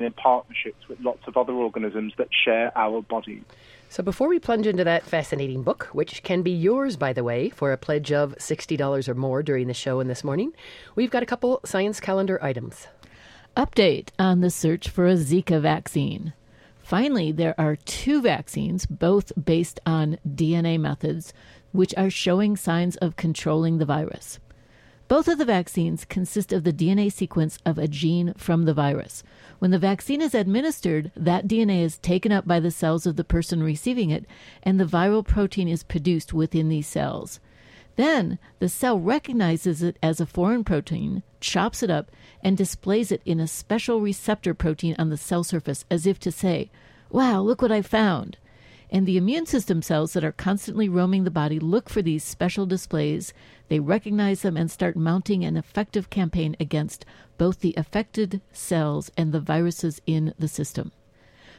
in 0.00 0.12
partnerships 0.12 0.88
with 0.88 1.00
lots 1.00 1.26
of 1.26 1.36
other 1.36 1.52
organisms 1.52 2.12
that 2.18 2.28
share 2.44 2.76
our 2.76 3.02
body. 3.02 3.42
So 3.88 4.02
before 4.02 4.28
we 4.28 4.38
plunge 4.38 4.66
into 4.66 4.84
that 4.84 5.04
fascinating 5.04 5.62
book, 5.62 5.88
which 5.92 6.22
can 6.22 6.42
be 6.42 6.52
yours, 6.52 6.96
by 6.96 7.12
the 7.12 7.24
way, 7.24 7.50
for 7.50 7.72
a 7.72 7.76
pledge 7.76 8.12
of 8.12 8.36
$60 8.36 9.08
or 9.08 9.14
more 9.14 9.42
during 9.42 9.66
the 9.66 9.74
show 9.74 9.98
and 9.98 10.08
this 10.08 10.22
morning, 10.22 10.52
we've 10.94 11.10
got 11.10 11.24
a 11.24 11.26
couple 11.26 11.60
science 11.64 11.98
calendar 11.98 12.42
items. 12.42 12.86
Update 13.56 14.10
on 14.16 14.42
the 14.42 14.50
search 14.50 14.88
for 14.88 15.08
a 15.08 15.14
Zika 15.14 15.60
vaccine. 15.60 16.34
Finally, 16.82 17.32
there 17.32 17.54
are 17.58 17.74
two 17.76 18.22
vaccines, 18.22 18.86
both 18.86 19.32
based 19.42 19.80
on 19.84 20.18
DNA 20.28 20.78
methods, 20.78 21.32
which 21.72 21.94
are 21.96 22.10
showing 22.10 22.56
signs 22.56 22.96
of 22.96 23.16
controlling 23.16 23.78
the 23.78 23.84
virus. 23.84 24.38
Both 25.10 25.26
of 25.26 25.38
the 25.38 25.44
vaccines 25.44 26.04
consist 26.04 26.52
of 26.52 26.62
the 26.62 26.72
DNA 26.72 27.10
sequence 27.10 27.58
of 27.66 27.78
a 27.78 27.88
gene 27.88 28.32
from 28.34 28.62
the 28.62 28.72
virus. 28.72 29.24
When 29.58 29.72
the 29.72 29.78
vaccine 29.80 30.22
is 30.22 30.36
administered, 30.36 31.10
that 31.16 31.48
DNA 31.48 31.82
is 31.82 31.98
taken 31.98 32.30
up 32.30 32.46
by 32.46 32.60
the 32.60 32.70
cells 32.70 33.06
of 33.06 33.16
the 33.16 33.24
person 33.24 33.60
receiving 33.60 34.10
it, 34.10 34.24
and 34.62 34.78
the 34.78 34.84
viral 34.84 35.26
protein 35.26 35.66
is 35.66 35.82
produced 35.82 36.32
within 36.32 36.68
these 36.68 36.86
cells. 36.86 37.40
Then 37.96 38.38
the 38.60 38.68
cell 38.68 39.00
recognizes 39.00 39.82
it 39.82 39.96
as 40.00 40.20
a 40.20 40.26
foreign 40.26 40.62
protein, 40.62 41.24
chops 41.40 41.82
it 41.82 41.90
up, 41.90 42.12
and 42.40 42.56
displays 42.56 43.10
it 43.10 43.20
in 43.24 43.40
a 43.40 43.48
special 43.48 44.00
receptor 44.00 44.54
protein 44.54 44.94
on 44.96 45.08
the 45.08 45.16
cell 45.16 45.42
surface 45.42 45.84
as 45.90 46.06
if 46.06 46.20
to 46.20 46.30
say, 46.30 46.70
Wow, 47.10 47.40
look 47.40 47.60
what 47.60 47.72
I 47.72 47.82
found. 47.82 48.36
And 48.92 49.06
the 49.06 49.16
immune 49.16 49.46
system 49.46 49.82
cells 49.82 50.12
that 50.14 50.24
are 50.24 50.32
constantly 50.32 50.88
roaming 50.88 51.22
the 51.22 51.30
body 51.30 51.60
look 51.60 51.88
for 51.88 52.02
these 52.02 52.24
special 52.24 52.66
displays. 52.66 53.32
They 53.68 53.78
recognize 53.78 54.42
them 54.42 54.56
and 54.56 54.68
start 54.68 54.96
mounting 54.96 55.44
an 55.44 55.56
effective 55.56 56.10
campaign 56.10 56.56
against 56.58 57.06
both 57.38 57.60
the 57.60 57.74
affected 57.76 58.40
cells 58.52 59.10
and 59.16 59.32
the 59.32 59.40
viruses 59.40 60.02
in 60.06 60.34
the 60.38 60.48
system. 60.48 60.90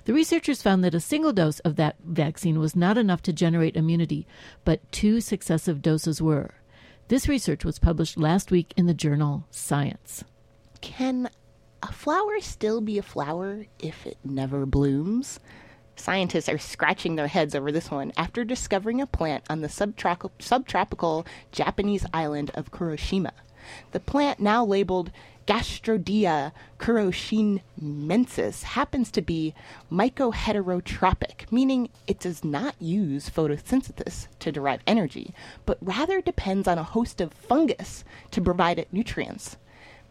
The 0.03 0.13
researchers 0.13 0.61
found 0.61 0.83
that 0.83 0.95
a 0.95 0.99
single 0.99 1.31
dose 1.31 1.59
of 1.59 1.75
that 1.77 1.95
vaccine 2.03 2.59
was 2.59 2.75
not 2.75 2.97
enough 2.97 3.21
to 3.23 3.33
generate 3.33 3.77
immunity, 3.77 4.27
but 4.65 4.91
two 4.91 5.21
successive 5.21 5.81
doses 5.81 6.21
were. 6.21 6.55
This 7.07 7.27
research 7.27 7.63
was 7.63 7.79
published 7.79 8.17
last 8.17 8.51
week 8.51 8.73
in 8.75 8.87
the 8.87 8.93
journal 8.93 9.45
Science. 9.51 10.23
Can 10.81 11.29
a 11.83 11.91
flower 11.91 12.39
still 12.41 12.81
be 12.81 12.97
a 12.97 13.03
flower 13.03 13.67
if 13.79 14.05
it 14.05 14.17
never 14.23 14.65
blooms? 14.65 15.39
Scientists 15.95 16.49
are 16.49 16.57
scratching 16.57 17.15
their 17.15 17.27
heads 17.27 17.53
over 17.53 17.71
this 17.71 17.91
one 17.91 18.11
after 18.17 18.43
discovering 18.43 19.01
a 19.01 19.07
plant 19.07 19.43
on 19.49 19.61
the 19.61 19.69
subtropical, 19.69 21.25
Japanese 21.51 22.05
island 22.13 22.51
of 22.55 22.71
Kuroshima. 22.71 23.31
The 23.91 23.99
plant, 23.99 24.39
now 24.39 24.65
labeled 24.65 25.11
Gastrodia 25.45 26.51
kuroshimensis, 26.79 28.63
happens 28.63 29.11
to 29.11 29.21
be 29.21 29.53
mycoheterotropic, 29.91 31.51
meaning 31.51 31.89
it 32.07 32.19
does 32.19 32.43
not 32.43 32.73
use 32.81 33.29
photosynthesis 33.29 34.27
to 34.39 34.51
derive 34.51 34.81
energy, 34.87 35.35
but 35.65 35.77
rather 35.81 36.21
depends 36.21 36.67
on 36.67 36.79
a 36.79 36.83
host 36.83 37.21
of 37.21 37.33
fungus 37.33 38.03
to 38.31 38.41
provide 38.41 38.79
it 38.79 38.91
nutrients. 38.91 39.57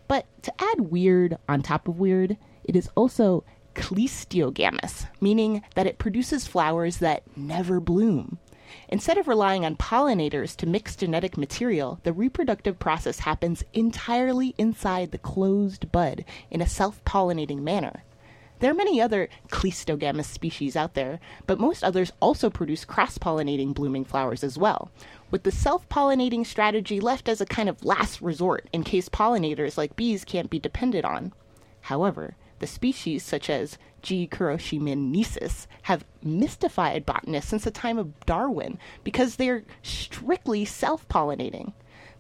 But 0.06 0.26
to 0.42 0.52
add 0.62 0.92
weird 0.92 1.38
on 1.48 1.62
top 1.62 1.88
of 1.88 1.98
weird, 1.98 2.36
it 2.64 2.76
is 2.76 2.88
also 2.94 3.44
cleistogamous, 3.74 5.06
meaning 5.20 5.62
that 5.74 5.86
it 5.86 5.98
produces 5.98 6.46
flowers 6.46 6.98
that 6.98 7.22
never 7.36 7.80
bloom. 7.80 8.38
Instead 8.88 9.18
of 9.18 9.28
relying 9.28 9.64
on 9.64 9.76
pollinators 9.76 10.54
to 10.56 10.66
mix 10.66 10.94
genetic 10.96 11.36
material, 11.36 11.98
the 12.02 12.12
reproductive 12.12 12.78
process 12.78 13.20
happens 13.20 13.64
entirely 13.72 14.54
inside 14.58 15.10
the 15.10 15.18
closed 15.18 15.90
bud 15.90 16.24
in 16.50 16.60
a 16.60 16.66
self 16.66 17.02
pollinating 17.04 17.62
manner. 17.62 18.04
There 18.60 18.70
are 18.70 18.74
many 18.74 19.00
other 19.00 19.30
cleistogamous 19.48 20.26
species 20.26 20.76
out 20.76 20.92
there, 20.92 21.18
but 21.46 21.58
most 21.58 21.82
others 21.82 22.12
also 22.20 22.50
produce 22.50 22.84
cross 22.84 23.16
pollinating 23.16 23.72
blooming 23.72 24.04
flowers 24.04 24.44
as 24.44 24.58
well, 24.58 24.90
with 25.30 25.44
the 25.44 25.50
self 25.50 25.88
pollinating 25.88 26.44
strategy 26.44 27.00
left 27.00 27.28
as 27.28 27.40
a 27.40 27.46
kind 27.46 27.68
of 27.70 27.84
last 27.84 28.20
resort 28.20 28.68
in 28.72 28.84
case 28.84 29.08
pollinators 29.08 29.78
like 29.78 29.96
bees 29.96 30.24
can't 30.24 30.50
be 30.50 30.58
depended 30.58 31.06
on. 31.06 31.32
However, 31.80 32.36
the 32.60 32.66
species, 32.66 33.22
such 33.24 33.50
as 33.50 33.76
G. 34.02 34.28
kuroshimensis, 34.30 35.66
have 35.82 36.04
mystified 36.22 37.04
botanists 37.04 37.50
since 37.50 37.64
the 37.64 37.70
time 37.70 37.98
of 37.98 38.18
Darwin 38.24 38.78
because 39.02 39.36
they're 39.36 39.64
strictly 39.82 40.64
self 40.64 41.06
pollinating. 41.08 41.72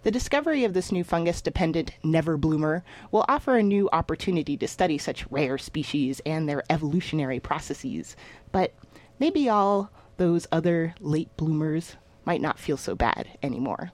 The 0.02 0.10
discovery 0.10 0.64
of 0.64 0.72
this 0.72 0.90
new 0.90 1.04
fungus 1.04 1.42
dependent 1.42 1.92
never 2.02 2.38
bloomer 2.38 2.82
will 3.12 3.26
offer 3.28 3.56
a 3.56 3.62
new 3.62 3.88
opportunity 3.92 4.56
to 4.56 4.66
study 4.66 4.96
such 4.96 5.30
rare 5.30 5.58
species 5.58 6.20
and 6.24 6.48
their 6.48 6.64
evolutionary 6.70 7.38
processes, 7.38 8.16
but 8.50 8.74
maybe 9.18 9.48
all 9.48 9.90
those 10.16 10.46
other 10.50 10.94
late 11.00 11.28
bloomers 11.36 11.96
might 12.24 12.40
not 12.40 12.58
feel 12.58 12.78
so 12.78 12.94
bad 12.94 13.28
anymore. 13.42 13.92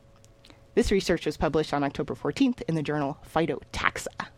This 0.74 0.92
research 0.92 1.26
was 1.26 1.36
published 1.36 1.74
on 1.74 1.82
October 1.82 2.14
14th 2.14 2.62
in 2.68 2.74
the 2.74 2.82
journal 2.82 3.18
Phytotaxa. 3.34 4.28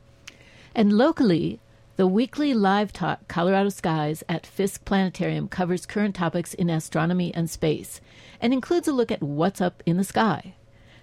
And 0.75 0.93
locally, 0.93 1.61
the 1.99 2.07
weekly 2.07 2.55
live 2.55 2.93
talk 2.93 3.27
Colorado 3.27 3.71
Skies 3.71 4.23
at 4.29 4.47
Fisk 4.47 4.85
Planetarium 4.85 5.49
covers 5.49 5.85
current 5.85 6.15
topics 6.15 6.55
in 6.55 6.71
astronomy 6.71 7.35
and 7.35 7.51
space 7.51 8.01
and 8.41 8.53
includes 8.53 8.87
a 8.87 8.93
look 8.93 9.11
at 9.11 9.21
what's 9.21 9.61
up 9.61 9.83
in 9.85 9.97
the 9.97 10.05
sky. 10.05 10.55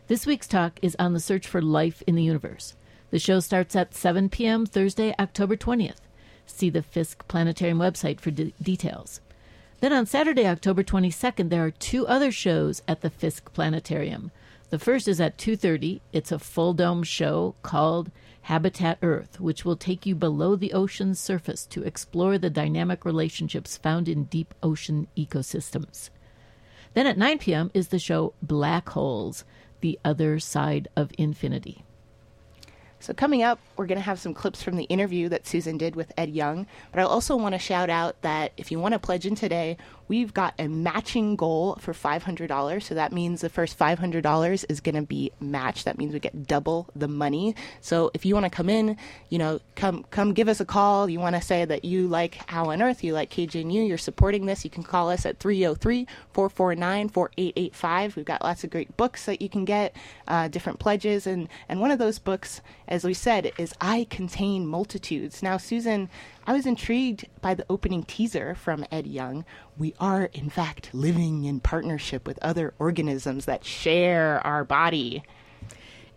This 0.07 0.25
week's 0.25 0.47
talk 0.47 0.79
is 0.81 0.95
on 0.97 1.11
the 1.11 1.19
search 1.19 1.47
for 1.47 1.61
life 1.61 2.01
in 2.07 2.15
the 2.15 2.23
universe. 2.23 2.77
The 3.11 3.19
show 3.19 3.41
starts 3.41 3.75
at 3.75 3.93
7 3.93 4.29
p.m. 4.29 4.65
Thursday, 4.65 5.13
October 5.19 5.57
20th. 5.57 5.99
See 6.45 6.69
the 6.69 6.81
Fisk 6.81 7.27
Planetarium 7.27 7.77
website 7.77 8.21
for 8.21 8.31
de- 8.31 8.53
details. 8.63 9.19
Then 9.81 9.91
on 9.91 10.05
Saturday, 10.05 10.47
October 10.47 10.81
22nd, 10.81 11.49
there 11.49 11.65
are 11.65 11.71
two 11.71 12.07
other 12.07 12.31
shows 12.31 12.81
at 12.87 13.01
the 13.01 13.09
Fisk 13.09 13.51
Planetarium. 13.51 14.31
The 14.69 14.79
first 14.79 15.09
is 15.09 15.19
at 15.19 15.37
2:30. 15.37 15.99
It's 16.13 16.31
a 16.31 16.39
full 16.39 16.73
dome 16.73 17.03
show 17.03 17.55
called 17.63 18.11
Habitat 18.45 18.99
Earth, 19.01 19.39
which 19.39 19.65
will 19.65 19.75
take 19.75 20.05
you 20.05 20.13
below 20.13 20.55
the 20.55 20.71
ocean's 20.71 21.19
surface 21.19 21.65
to 21.65 21.81
explore 21.81 22.37
the 22.37 22.51
dynamic 22.51 23.03
relationships 23.03 23.75
found 23.75 24.07
in 24.07 24.25
deep 24.25 24.53
ocean 24.61 25.07
ecosystems. 25.17 26.11
Then 26.93 27.07
at 27.07 27.17
9 27.17 27.39
p.m. 27.39 27.71
is 27.73 27.87
the 27.87 27.97
show 27.97 28.35
Black 28.43 28.89
Holes, 28.89 29.45
The 29.81 29.99
Other 30.05 30.37
Side 30.37 30.87
of 30.95 31.11
Infinity. 31.17 31.85
So, 32.99 33.13
coming 33.13 33.43
up, 33.43 33.59
we're 33.77 33.85
going 33.85 33.97
to 33.97 34.03
have 34.03 34.19
some 34.19 34.33
clips 34.33 34.63
from 34.63 34.77
the 34.77 34.85
interview 34.85 35.29
that 35.29 35.45
Susan 35.45 35.77
did 35.77 35.95
with 35.95 36.11
Ed 36.17 36.29
Yong. 36.29 36.65
But 36.91 37.01
I 37.01 37.03
also 37.03 37.35
want 37.35 37.53
to 37.53 37.59
shout 37.59 37.89
out 37.89 38.21
that 38.21 38.51
if 38.57 38.71
you 38.71 38.79
want 38.79 38.93
to 38.93 38.99
pledge 38.99 39.25
in 39.25 39.35
today, 39.35 39.77
we've 40.07 40.33
got 40.33 40.53
a 40.59 40.67
matching 40.67 41.35
goal 41.35 41.77
for 41.79 41.93
$500. 41.93 42.81
So 42.83 42.95
that 42.95 43.11
means 43.11 43.41
the 43.41 43.49
first 43.49 43.77
$500 43.77 44.65
is 44.69 44.79
going 44.79 44.95
to 44.95 45.01
be 45.01 45.31
matched. 45.39 45.85
That 45.85 45.97
means 45.97 46.13
we 46.13 46.19
get 46.19 46.47
double 46.47 46.87
the 46.95 47.07
money. 47.07 47.55
So 47.81 48.11
if 48.13 48.25
you 48.25 48.33
want 48.33 48.45
to 48.45 48.49
come 48.49 48.69
in, 48.69 48.97
you 49.29 49.37
know, 49.37 49.59
come 49.75 50.05
come 50.11 50.33
give 50.33 50.47
us 50.47 50.59
a 50.59 50.65
call. 50.65 51.09
You 51.09 51.19
want 51.19 51.35
to 51.35 51.41
say 51.41 51.65
that 51.65 51.85
you 51.85 52.07
like 52.07 52.35
How 52.49 52.69
on 52.69 52.81
Earth, 52.81 53.03
you 53.03 53.13
like 53.13 53.29
KGNU, 53.29 53.87
you're 53.87 53.97
supporting 53.97 54.45
this, 54.45 54.63
you 54.63 54.69
can 54.69 54.83
call 54.83 55.09
us 55.09 55.25
at 55.25 55.39
303 55.39 56.07
449 56.33 57.09
4885. 57.09 58.15
We've 58.15 58.25
got 58.25 58.43
lots 58.43 58.63
of 58.63 58.69
great 58.69 58.95
books 58.97 59.25
that 59.25 59.41
you 59.41 59.49
can 59.49 59.65
get, 59.65 59.95
uh, 60.27 60.47
different 60.47 60.79
pledges. 60.79 61.27
And, 61.27 61.49
and 61.67 61.79
one 61.79 61.91
of 61.91 61.99
those 61.99 62.19
books, 62.19 62.61
as 62.87 63.03
we 63.03 63.13
said, 63.13 63.51
is 63.57 63.73
I 63.81 64.07
Contain 64.09 64.67
Multitudes. 64.67 65.41
Now, 65.41 65.57
Susan, 65.57 66.09
I 66.45 66.53
was 66.53 66.65
intrigued 66.65 67.25
by 67.41 67.53
the 67.53 67.65
opening 67.69 68.03
teaser 68.03 68.55
from 68.55 68.85
Ed 68.91 69.07
Yong. 69.07 69.45
We 69.77 69.93
are, 69.99 70.25
in 70.25 70.49
fact, 70.49 70.89
living 70.93 71.45
in 71.45 71.59
partnership 71.59 72.27
with 72.27 72.39
other 72.41 72.73
organisms 72.79 73.45
that 73.45 73.65
share 73.65 74.45
our 74.45 74.63
body. 74.63 75.23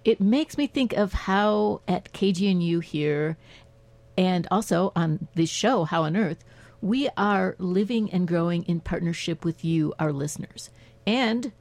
It 0.05 0.21
makes 0.21 0.57
me 0.59 0.67
think 0.67 0.93
of 0.93 1.13
how 1.13 1.81
at 1.89 2.13
KGNU 2.13 2.83
here 2.83 3.37
and 4.17 4.49
also 4.51 4.93
on 4.97 5.29
this 5.35 5.49
show, 5.49 5.85
How 5.85 6.03
on 6.03 6.17
Earth, 6.17 6.45
we 6.81 7.09
are 7.17 7.55
living 7.59 8.11
and 8.13 8.27
growing 8.27 8.65
in 8.65 8.81
partnership 8.81 9.45
with 9.45 9.65
you, 9.65 9.95
our 9.99 10.13
listeners. 10.13 10.71
And 11.07 11.53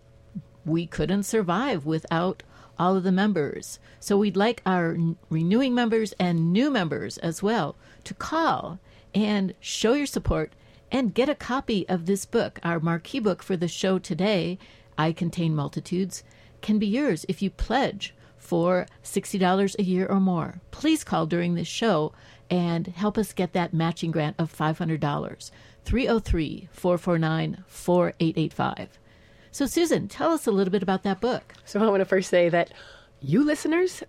we 0.66 0.86
couldn't 0.86 1.24
survive 1.24 1.86
without 1.86 2.44
all 2.80 2.96
of 2.96 3.04
the 3.04 3.12
members. 3.12 3.80
So 4.00 4.18
we'd 4.18 4.38
like 4.38 4.62
our 4.66 4.98
renewing 5.30 5.74
members 5.74 6.14
and 6.20 6.52
new 6.52 6.70
members 6.70 7.18
as 7.20 7.44
well 7.44 7.76
to 8.04 8.14
call 8.14 8.80
and 9.14 9.54
show 9.60 9.94
your 9.94 10.06
support 10.06 10.54
and 10.92 11.14
get 11.14 11.30
a 11.30 11.36
copy 11.36 11.88
of 11.90 12.06
this 12.06 12.26
book. 12.26 12.60
Our 12.64 12.80
marquee 12.80 13.20
book 13.20 13.44
for 13.44 13.58
the 13.58 13.68
show 13.68 14.00
today, 14.00 14.58
I 14.98 15.12
Contain 15.12 15.56
Multitudes, 15.56 16.24
can 16.62 16.80
be 16.80 16.88
yours 16.88 17.26
if 17.28 17.42
you 17.42 17.50
pledge 17.50 18.14
for 18.38 18.88
$60 19.04 19.76
a 19.78 19.84
year 19.84 20.06
or 20.06 20.20
more. 20.20 20.62
Please 20.72 21.04
call 21.04 21.26
during 21.26 21.56
this 21.56 21.68
show 21.68 22.14
and 22.50 22.88
help 22.88 23.18
us 23.18 23.34
get 23.34 23.54
that 23.54 23.74
matching 23.74 24.12
grant 24.12 24.36
of 24.40 24.56
$500. 24.56 25.52
303 25.84 26.68
449 26.72 27.64
4885. 27.68 29.00
So, 29.58 29.66
Susan, 29.66 30.08
tell 30.08 30.34
us 30.34 30.46
a 30.46 30.52
little 30.52 30.72
bit 30.72 30.84
about 30.84 31.02
that 31.02 31.20
book. 31.20 31.56
So, 31.66 31.80
I 31.80 31.90
want 31.90 32.02
to 32.02 32.06
first 32.06 32.30
say 32.30 32.48
that 32.48 32.72
you 33.22 33.44
listeners, 33.44 34.04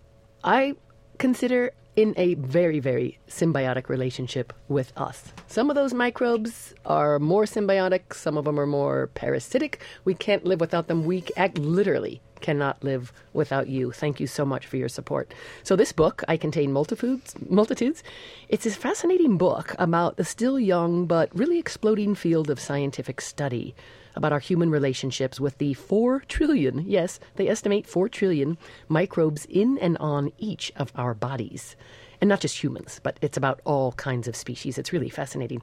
I 0.45 0.75
consider 1.17 1.73
in 1.97 2.13
a 2.19 2.35
very, 2.35 2.81
very 2.81 3.19
symbiotic 3.31 3.89
relationship 3.89 4.53
with 4.69 4.93
us. 4.95 5.33
Some 5.47 5.71
of 5.71 5.75
those 5.75 5.95
microbes 5.95 6.75
are 6.85 7.19
more 7.19 7.45
symbiotic, 7.45 8.13
some 8.13 8.37
of 8.37 8.45
them 8.45 8.61
are 8.61 8.67
more 8.67 9.07
parasitic. 9.15 9.81
We 10.05 10.13
can't 10.13 10.45
live 10.45 10.61
without 10.61 10.87
them. 10.87 11.07
We 11.07 11.25
act 11.39 11.57
literally 11.57 12.21
cannot 12.43 12.85
live 12.85 13.11
without 13.33 13.69
you. 13.69 13.91
Thank 13.91 14.21
you 14.21 14.27
so 14.27 14.45
much 14.45 14.67
for 14.67 14.77
your 14.77 14.91
support. 14.91 15.33
So 15.63 15.77
this 15.77 15.93
book, 15.93 16.23
I 16.29 16.37
contain 16.37 16.73
multitudes, 16.73 17.35
multitudes. 17.49 18.03
It's 18.51 18.67
a 18.67 18.71
fascinating 18.71 19.39
book 19.39 19.75
about 19.79 20.19
the 20.19 20.25
still 20.25 20.61
young 20.61 21.07
but 21.07 21.35
really 21.35 21.59
exploding 21.59 22.15
field 22.15 22.51
of 22.51 22.61
scientific 22.61 23.23
study 23.23 23.75
about 24.19 24.33
our 24.33 24.39
human 24.41 24.69
relationships 24.69 25.41
with 25.41 25.57
the 25.57 25.73
4 25.73 26.21
trillion, 26.29 26.85
yes, 26.87 27.19
they 27.37 27.49
estimate 27.49 27.87
4 27.87 28.11
trillion 28.11 28.59
microbes 28.89 29.47
in 29.47 29.79
and 29.79 29.97
on 29.99 30.33
each 30.37 30.71
of 30.77 30.93
our 30.95 31.15
bodies. 31.15 31.77
And 32.21 32.29
not 32.29 32.41
just 32.41 32.61
humans, 32.61 33.01
but 33.03 33.17
it's 33.23 33.37
about 33.37 33.61
all 33.65 33.93
kinds 33.93 34.27
of 34.27 34.35
species. 34.35 34.77
It's 34.77 34.93
really 34.93 35.09
fascinating. 35.09 35.63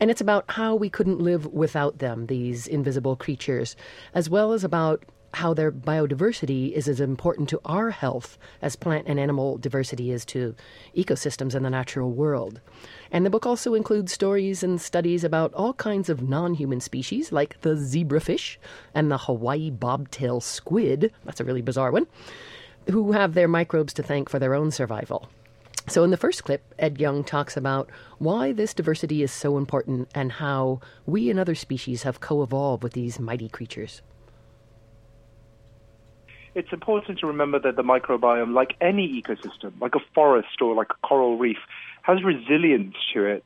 And 0.00 0.10
it's 0.10 0.22
about 0.22 0.46
how 0.48 0.74
we 0.74 0.88
couldn't 0.88 1.20
live 1.20 1.46
without 1.46 1.98
them, 1.98 2.26
these 2.26 2.66
invisible 2.66 3.16
creatures, 3.16 3.76
as 4.14 4.30
well 4.30 4.54
as 4.54 4.64
about 4.64 5.04
how 5.34 5.54
their 5.54 5.70
biodiversity 5.70 6.72
is 6.72 6.88
as 6.88 7.00
important 7.00 7.48
to 7.48 7.60
our 7.64 7.90
health 7.90 8.36
as 8.60 8.76
plant 8.76 9.06
and 9.06 9.18
animal 9.20 9.58
diversity 9.58 10.10
is 10.10 10.24
to 10.26 10.54
ecosystems 10.96 11.54
in 11.54 11.62
the 11.62 11.70
natural 11.70 12.10
world. 12.10 12.60
And 13.12 13.24
the 13.24 13.30
book 13.30 13.46
also 13.46 13.74
includes 13.74 14.12
stories 14.12 14.62
and 14.62 14.80
studies 14.80 15.22
about 15.22 15.54
all 15.54 15.74
kinds 15.74 16.08
of 16.08 16.28
non 16.28 16.54
human 16.54 16.80
species, 16.80 17.30
like 17.30 17.60
the 17.60 17.76
zebrafish 17.76 18.56
and 18.94 19.10
the 19.10 19.18
Hawaii 19.18 19.70
bobtail 19.70 20.40
squid. 20.40 21.12
That's 21.24 21.40
a 21.40 21.44
really 21.44 21.62
bizarre 21.62 21.92
one. 21.92 22.06
Who 22.90 23.12
have 23.12 23.34
their 23.34 23.48
microbes 23.48 23.92
to 23.94 24.02
thank 24.02 24.28
for 24.28 24.38
their 24.38 24.54
own 24.54 24.70
survival. 24.70 25.28
So, 25.86 26.04
in 26.04 26.10
the 26.10 26.16
first 26.16 26.44
clip, 26.44 26.62
Ed 26.78 27.00
Yong 27.00 27.24
talks 27.24 27.56
about 27.56 27.90
why 28.18 28.52
this 28.52 28.74
diversity 28.74 29.22
is 29.22 29.32
so 29.32 29.56
important 29.56 30.08
and 30.14 30.32
how 30.32 30.80
we 31.06 31.30
and 31.30 31.38
other 31.38 31.54
species 31.54 32.02
have 32.02 32.20
co 32.20 32.42
evolved 32.42 32.82
with 32.82 32.92
these 32.92 33.18
mighty 33.18 33.48
creatures 33.48 34.02
it's 36.54 36.72
important 36.72 37.18
to 37.20 37.26
remember 37.26 37.58
that 37.60 37.76
the 37.76 37.82
microbiome, 37.82 38.54
like 38.54 38.76
any 38.80 39.22
ecosystem, 39.22 39.72
like 39.80 39.94
a 39.94 40.00
forest 40.14 40.60
or 40.60 40.74
like 40.74 40.88
a 40.90 41.06
coral 41.06 41.38
reef, 41.38 41.58
has 42.02 42.22
resilience 42.22 42.96
to 43.14 43.24
it. 43.24 43.44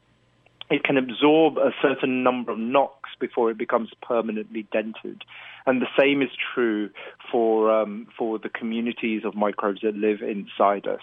It 0.70 0.82
can 0.82 0.96
absorb 0.96 1.58
a 1.58 1.72
certain 1.82 2.22
number 2.22 2.52
of 2.52 2.58
knocks 2.58 3.10
before 3.20 3.50
it 3.50 3.58
becomes 3.58 3.90
permanently 4.02 4.66
dented. 4.72 5.22
And 5.66 5.82
the 5.82 5.86
same 5.98 6.22
is 6.22 6.30
true 6.54 6.90
for, 7.30 7.70
um, 7.70 8.06
for 8.16 8.38
the 8.38 8.48
communities 8.48 9.22
of 9.24 9.34
microbes 9.34 9.82
that 9.82 9.94
live 9.94 10.22
inside 10.22 10.86
us. 10.86 11.02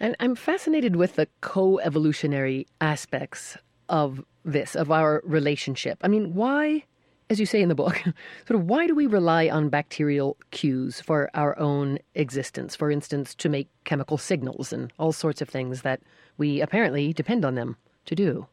And 0.00 0.14
I'm 0.20 0.34
fascinated 0.34 0.96
with 0.96 1.16
the 1.16 1.28
co 1.40 1.78
evolutionary 1.80 2.66
aspects 2.80 3.56
of 3.88 4.24
this, 4.44 4.76
of 4.76 4.90
our 4.90 5.22
relationship. 5.24 5.98
I 6.02 6.08
mean, 6.08 6.34
why 6.34 6.84
as 7.30 7.38
you 7.38 7.46
say 7.46 7.60
in 7.60 7.68
the 7.68 7.74
book, 7.74 7.96
sort 8.46 8.60
of 8.60 8.64
why 8.64 8.86
do 8.86 8.94
we 8.94 9.06
rely 9.06 9.48
on 9.48 9.68
bacterial 9.68 10.36
cues 10.50 11.00
for 11.00 11.30
our 11.34 11.58
own 11.58 11.98
existence? 12.14 12.74
For 12.74 12.90
instance, 12.90 13.34
to 13.36 13.48
make 13.48 13.68
chemical 13.84 14.18
signals 14.18 14.72
and 14.72 14.92
all 14.98 15.12
sorts 15.12 15.40
of 15.40 15.48
things 15.48 15.82
that 15.82 16.00
we 16.36 16.60
apparently 16.60 17.12
depend 17.12 17.44
on 17.44 17.54
them 17.54 17.76
to 18.06 18.14
do. 18.14 18.46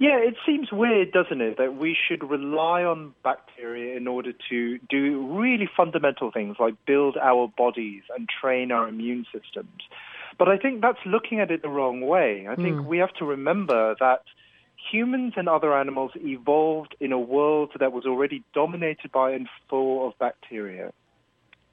Yeah, 0.00 0.18
it 0.18 0.34
seems 0.46 0.70
weird, 0.70 1.10
doesn't 1.10 1.40
it, 1.40 1.58
that 1.58 1.76
we 1.76 1.96
should 1.96 2.22
rely 2.22 2.84
on 2.84 3.14
bacteria 3.24 3.96
in 3.96 4.06
order 4.06 4.32
to 4.48 4.78
do 4.88 5.26
really 5.36 5.68
fundamental 5.76 6.30
things 6.30 6.56
like 6.60 6.74
build 6.86 7.16
our 7.16 7.48
bodies 7.48 8.02
and 8.16 8.28
train 8.28 8.70
our 8.70 8.86
immune 8.86 9.26
systems. 9.32 9.82
But 10.38 10.46
I 10.46 10.56
think 10.56 10.82
that's 10.82 11.00
looking 11.04 11.40
at 11.40 11.50
it 11.50 11.62
the 11.62 11.68
wrong 11.68 12.00
way. 12.00 12.46
I 12.48 12.54
think 12.54 12.76
mm. 12.76 12.84
we 12.84 12.98
have 12.98 13.12
to 13.14 13.24
remember 13.24 13.96
that 13.98 14.22
humans 14.90 15.34
and 15.36 15.48
other 15.48 15.76
animals 15.76 16.12
evolved 16.16 16.94
in 17.00 17.12
a 17.12 17.18
world 17.18 17.72
that 17.78 17.92
was 17.92 18.04
already 18.06 18.42
dominated 18.54 19.12
by 19.12 19.32
and 19.32 19.48
full 19.68 20.06
of 20.06 20.18
bacteria. 20.18 20.92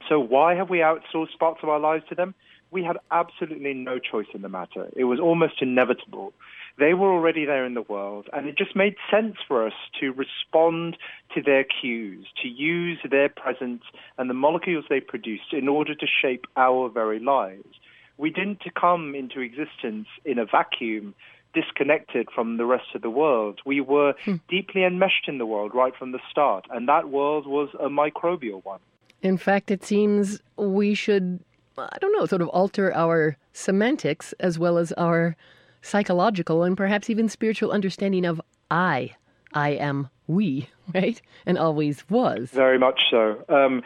So 0.10 0.20
why 0.20 0.56
have 0.56 0.70
we 0.70 0.80
outsourced 0.80 1.38
parts 1.40 1.60
of 1.64 1.70
our 1.70 1.80
lives 1.80 2.04
to 2.10 2.16
them? 2.16 2.36
We 2.72 2.84
had 2.84 2.98
absolutely 3.12 3.74
no 3.74 4.00
choice 4.00 4.28
in 4.34 4.42
the 4.42 4.50
matter. 4.50 4.90
It 4.96 5.06
was 5.06 5.20
almost 5.20 5.62
inevitable. 5.62 6.34
They 6.78 6.94
were 6.94 7.12
already 7.12 7.46
there 7.46 7.66
in 7.66 7.74
the 7.74 7.82
world, 7.82 8.28
and 8.34 8.48
it 8.48 8.58
just 8.58 8.76
made 8.76 8.96
sense 9.10 9.38
for 9.48 9.66
us 9.66 9.74
to 10.02 10.12
respond 10.12 10.98
to 11.34 11.42
their 11.42 11.64
cues, 11.64 12.28
to 12.42 12.50
use 12.50 13.00
their 13.10 13.30
presence 13.30 13.84
and 14.18 14.30
the 14.30 14.34
molecules 14.34 14.86
they 14.90 15.00
produced 15.00 15.54
in 15.54 15.70
order 15.70 15.96
to 15.96 16.06
shape 16.06 16.46
our 16.58 16.90
very 16.90 17.20
lives. 17.20 17.80
We 18.18 18.30
didn't 18.30 18.64
come 18.80 19.16
into 19.16 19.40
existence 19.40 20.08
in 20.26 20.38
a 20.38 20.46
vacuum 20.46 21.16
disconnected 21.56 22.28
from 22.36 22.58
the 22.58 22.66
rest 22.66 22.94
of 22.94 23.02
the 23.02 23.10
world. 23.10 23.62
We 23.66 23.82
were 23.82 24.14
hmm. 24.24 24.36
deeply 24.48 24.84
enmeshed 24.84 25.28
in 25.28 25.40
the 25.40 25.46
world 25.46 25.72
right 25.74 25.96
from 25.98 26.12
the 26.12 26.20
start, 26.30 26.66
and 26.70 26.88
that 26.88 27.10
world 27.10 27.48
was 27.48 27.70
a 27.80 27.88
microbial 27.88 28.64
one. 28.64 28.80
In 29.22 29.38
fact, 29.38 29.72
it 29.72 29.84
seems 29.84 30.40
we 30.58 30.94
should, 30.94 31.40
I 31.78 31.98
don't 32.00 32.14
know, 32.14 32.26
sort 32.28 32.44
of 32.44 32.50
alter 32.50 32.94
our 32.94 33.38
semantics 33.54 34.34
as 34.40 34.60
well 34.60 34.78
as 34.78 34.92
our 34.94 35.36
psychological 35.82 36.64
and 36.64 36.76
perhaps 36.76 37.10
even 37.10 37.30
spiritual 37.30 37.72
understanding 37.72 38.26
of 38.26 38.40
I. 38.70 39.16
I 39.54 39.70
am 39.70 40.10
we, 40.28 40.70
right? 40.94 41.20
And 41.46 41.58
always 41.58 42.08
was. 42.10 42.50
Very 42.52 42.78
much 42.78 43.02
so. 43.10 43.44
Um, 43.50 43.82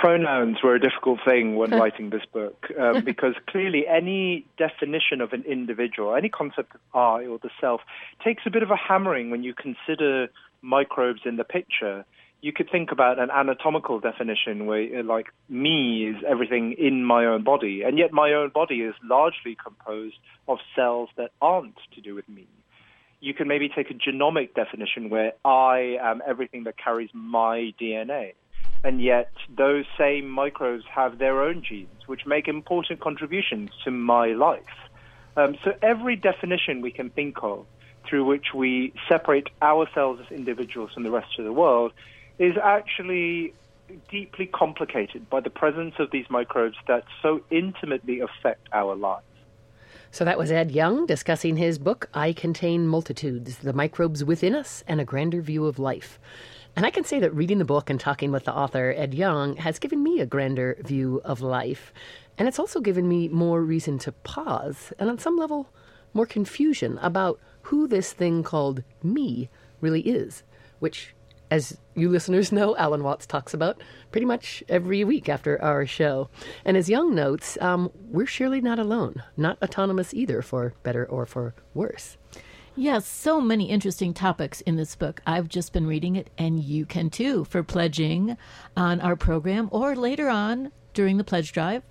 pronouns 0.00 0.58
were 0.62 0.74
a 0.74 0.80
difficult 0.80 1.18
thing 1.26 1.56
when 1.56 1.70
writing 1.78 2.10
this 2.10 2.22
book 2.32 2.66
um, 2.78 3.04
because 3.04 3.34
clearly 3.48 3.86
any 3.86 4.46
definition 4.56 5.20
of 5.20 5.32
an 5.32 5.44
individual, 5.44 6.14
any 6.14 6.28
concept 6.28 6.74
of 6.74 6.80
I 6.94 7.26
or 7.26 7.38
the 7.38 7.50
self, 7.60 7.80
takes 8.24 8.44
a 8.46 8.50
bit 8.50 8.62
of 8.62 8.70
a 8.70 8.76
hammering 8.76 9.30
when 9.30 9.42
you 9.42 9.54
consider 9.54 10.28
microbes 10.62 11.20
in 11.24 11.36
the 11.36 11.44
picture. 11.44 12.04
You 12.40 12.52
could 12.52 12.70
think 12.70 12.92
about 12.92 13.18
an 13.18 13.30
anatomical 13.32 13.98
definition 13.98 14.66
where, 14.66 15.00
uh, 15.00 15.02
like, 15.02 15.26
me 15.48 16.06
is 16.06 16.16
everything 16.26 16.76
in 16.78 17.04
my 17.04 17.24
own 17.26 17.42
body, 17.42 17.82
and 17.82 17.98
yet 17.98 18.12
my 18.12 18.32
own 18.32 18.50
body 18.50 18.82
is 18.82 18.94
largely 19.02 19.56
composed 19.60 20.16
of 20.46 20.58
cells 20.76 21.08
that 21.16 21.32
aren't 21.42 21.78
to 21.96 22.00
do 22.00 22.14
with 22.14 22.28
me. 22.28 22.46
You 23.20 23.34
can 23.34 23.48
maybe 23.48 23.68
take 23.68 23.90
a 23.90 23.94
genomic 23.94 24.54
definition 24.54 25.10
where 25.10 25.32
I 25.44 25.96
am 26.00 26.22
everything 26.24 26.62
that 26.64 26.76
carries 26.78 27.10
my 27.12 27.74
DNA 27.80 28.34
and 28.84 29.02
yet 29.02 29.30
those 29.56 29.84
same 29.98 30.28
microbes 30.28 30.84
have 30.92 31.18
their 31.18 31.42
own 31.42 31.62
genes, 31.62 32.06
which 32.06 32.26
make 32.26 32.48
important 32.48 33.00
contributions 33.00 33.70
to 33.84 33.90
my 33.90 34.28
life. 34.28 34.62
Um, 35.36 35.56
so 35.64 35.72
every 35.82 36.16
definition 36.16 36.80
we 36.80 36.90
can 36.90 37.10
think 37.10 37.38
of 37.42 37.66
through 38.08 38.24
which 38.24 38.46
we 38.54 38.92
separate 39.08 39.48
ourselves 39.62 40.20
as 40.24 40.32
individuals 40.32 40.90
from 40.92 41.02
the 41.02 41.10
rest 41.10 41.38
of 41.38 41.44
the 41.44 41.52
world 41.52 41.92
is 42.38 42.54
actually 42.62 43.52
deeply 44.10 44.46
complicated 44.46 45.28
by 45.30 45.40
the 45.40 45.50
presence 45.50 45.94
of 45.98 46.10
these 46.10 46.26
microbes 46.28 46.76
that 46.86 47.04
so 47.22 47.40
intimately 47.50 48.20
affect 48.20 48.68
our 48.72 48.94
lives. 48.94 49.24
So 50.10 50.24
that 50.24 50.38
was 50.38 50.50
Ed 50.50 50.70
Yong 50.70 51.06
discussing 51.06 51.56
his 51.56 51.78
book, 51.78 52.08
I 52.14 52.32
Contain 52.32 52.86
Multitudes 52.86 53.58
The 53.58 53.72
Microbes 53.72 54.24
Within 54.24 54.54
Us 54.54 54.82
and 54.88 55.00
a 55.00 55.04
Grander 55.04 55.42
View 55.42 55.66
of 55.66 55.78
Life. 55.78 56.18
And 56.78 56.86
I 56.86 56.90
can 56.90 57.02
say 57.02 57.18
that 57.18 57.34
reading 57.34 57.58
the 57.58 57.64
book 57.64 57.90
and 57.90 57.98
talking 57.98 58.30
with 58.30 58.44
the 58.44 58.54
author, 58.54 58.94
Ed 58.96 59.12
Yong, 59.12 59.56
has 59.56 59.80
given 59.80 60.00
me 60.00 60.20
a 60.20 60.26
grander 60.26 60.76
view 60.84 61.20
of 61.24 61.40
life. 61.40 61.92
And 62.38 62.46
it's 62.46 62.60
also 62.60 62.78
given 62.78 63.08
me 63.08 63.26
more 63.26 63.62
reason 63.62 63.98
to 63.98 64.12
pause 64.12 64.92
and, 64.96 65.10
on 65.10 65.18
some 65.18 65.36
level, 65.36 65.72
more 66.14 66.24
confusion 66.24 66.96
about 67.02 67.40
who 67.62 67.88
this 67.88 68.12
thing 68.12 68.44
called 68.44 68.84
me 69.02 69.50
really 69.80 70.02
is, 70.02 70.44
which, 70.78 71.16
as 71.50 71.76
you 71.96 72.08
listeners 72.08 72.52
know, 72.52 72.76
Alan 72.76 73.02
Watts 73.02 73.26
talks 73.26 73.52
about 73.52 73.82
pretty 74.12 74.26
much 74.26 74.62
every 74.68 75.02
week 75.02 75.28
after 75.28 75.60
our 75.60 75.84
show. 75.84 76.30
And 76.64 76.76
as 76.76 76.88
Yong 76.88 77.12
notes, 77.12 77.58
um, 77.60 77.90
we're 78.08 78.24
surely 78.24 78.60
not 78.60 78.78
alone, 78.78 79.24
not 79.36 79.60
autonomous 79.60 80.14
either, 80.14 80.42
for 80.42 80.74
better 80.84 81.04
or 81.04 81.26
for 81.26 81.56
worse. 81.74 82.18
Yes, 82.80 83.08
so 83.08 83.40
many 83.40 83.70
interesting 83.70 84.14
topics 84.14 84.60
in 84.60 84.76
this 84.76 84.94
book. 84.94 85.20
I've 85.26 85.48
just 85.48 85.72
been 85.72 85.88
reading 85.88 86.14
it, 86.14 86.30
and 86.38 86.62
you 86.62 86.86
can 86.86 87.10
too 87.10 87.44
for 87.46 87.64
pledging 87.64 88.36
on 88.76 89.00
our 89.00 89.16
program 89.16 89.68
or 89.72 89.96
later 89.96 90.28
on 90.28 90.70
during 90.94 91.16
the 91.16 91.24
pledge 91.24 91.50
drive. 91.50 91.82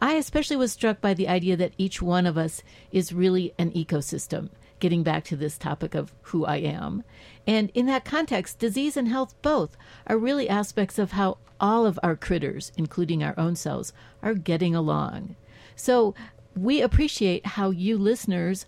I 0.00 0.14
especially 0.14 0.54
was 0.54 0.70
struck 0.70 1.00
by 1.00 1.12
the 1.12 1.26
idea 1.26 1.56
that 1.56 1.72
each 1.76 2.00
one 2.00 2.24
of 2.24 2.38
us 2.38 2.62
is 2.92 3.12
really 3.12 3.52
an 3.58 3.72
ecosystem, 3.72 4.50
getting 4.78 5.02
back 5.02 5.24
to 5.24 5.36
this 5.36 5.58
topic 5.58 5.96
of 5.96 6.14
who 6.22 6.44
I 6.44 6.58
am. 6.58 7.02
And 7.44 7.70
in 7.74 7.86
that 7.86 8.04
context, 8.04 8.60
disease 8.60 8.96
and 8.96 9.08
health 9.08 9.34
both 9.42 9.76
are 10.06 10.16
really 10.16 10.48
aspects 10.48 11.00
of 11.00 11.10
how 11.10 11.38
all 11.58 11.84
of 11.84 11.98
our 12.00 12.14
critters, 12.14 12.70
including 12.76 13.24
our 13.24 13.34
own 13.36 13.56
selves, 13.56 13.92
are 14.22 14.34
getting 14.34 14.76
along. 14.76 15.34
So 15.74 16.14
we 16.54 16.80
appreciate 16.80 17.44
how 17.44 17.70
you 17.70 17.98
listeners 17.98 18.66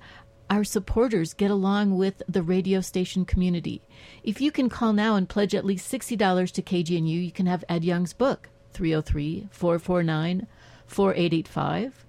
our 0.51 0.65
supporters 0.65 1.33
get 1.33 1.51
along 1.51 1.97
with 1.97 2.23
the 2.29 2.43
radio 2.43 2.81
station 2.81 3.25
community. 3.25 3.81
If 4.25 4.41
you 4.41 4.51
can 4.51 4.69
call 4.69 4.93
now 4.93 5.15
and 5.15 5.29
pledge 5.29 5.55
at 5.55 5.65
least 5.65 5.91
$60 5.91 6.51
to 6.51 6.63
KGNU, 6.63 7.25
you 7.25 7.31
can 7.31 7.47
have 7.47 7.65
Ed 7.69 7.85
Yong's 7.85 8.13
book, 8.13 8.49
303 8.73 9.49
449 9.53 10.49
4885. 10.87 12.05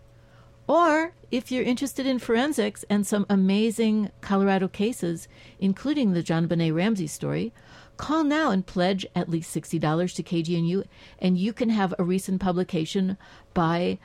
Or 0.67 1.13
if 1.29 1.51
you're 1.51 1.63
interested 1.63 2.07
in 2.07 2.17
forensics 2.17 2.83
and 2.89 3.05
some 3.05 3.27
amazing 3.29 4.09
Colorado 4.21 4.67
cases, 4.67 5.27
including 5.59 6.13
the 6.13 6.23
John 6.23 6.47
JonBenét 6.47 6.73
Ramsey 6.73 7.07
story, 7.07 7.53
call 7.97 8.23
now 8.23 8.49
and 8.49 8.65
pledge 8.65 9.05
at 9.15 9.29
least 9.29 9.55
$60 9.55 10.15
to 10.15 10.23
KGNU, 10.23 10.85
and 11.19 11.37
you 11.37 11.53
can 11.53 11.69
have 11.69 11.93
a 11.99 12.03
recent 12.03 12.41
publication 12.41 13.17
by 13.53 13.99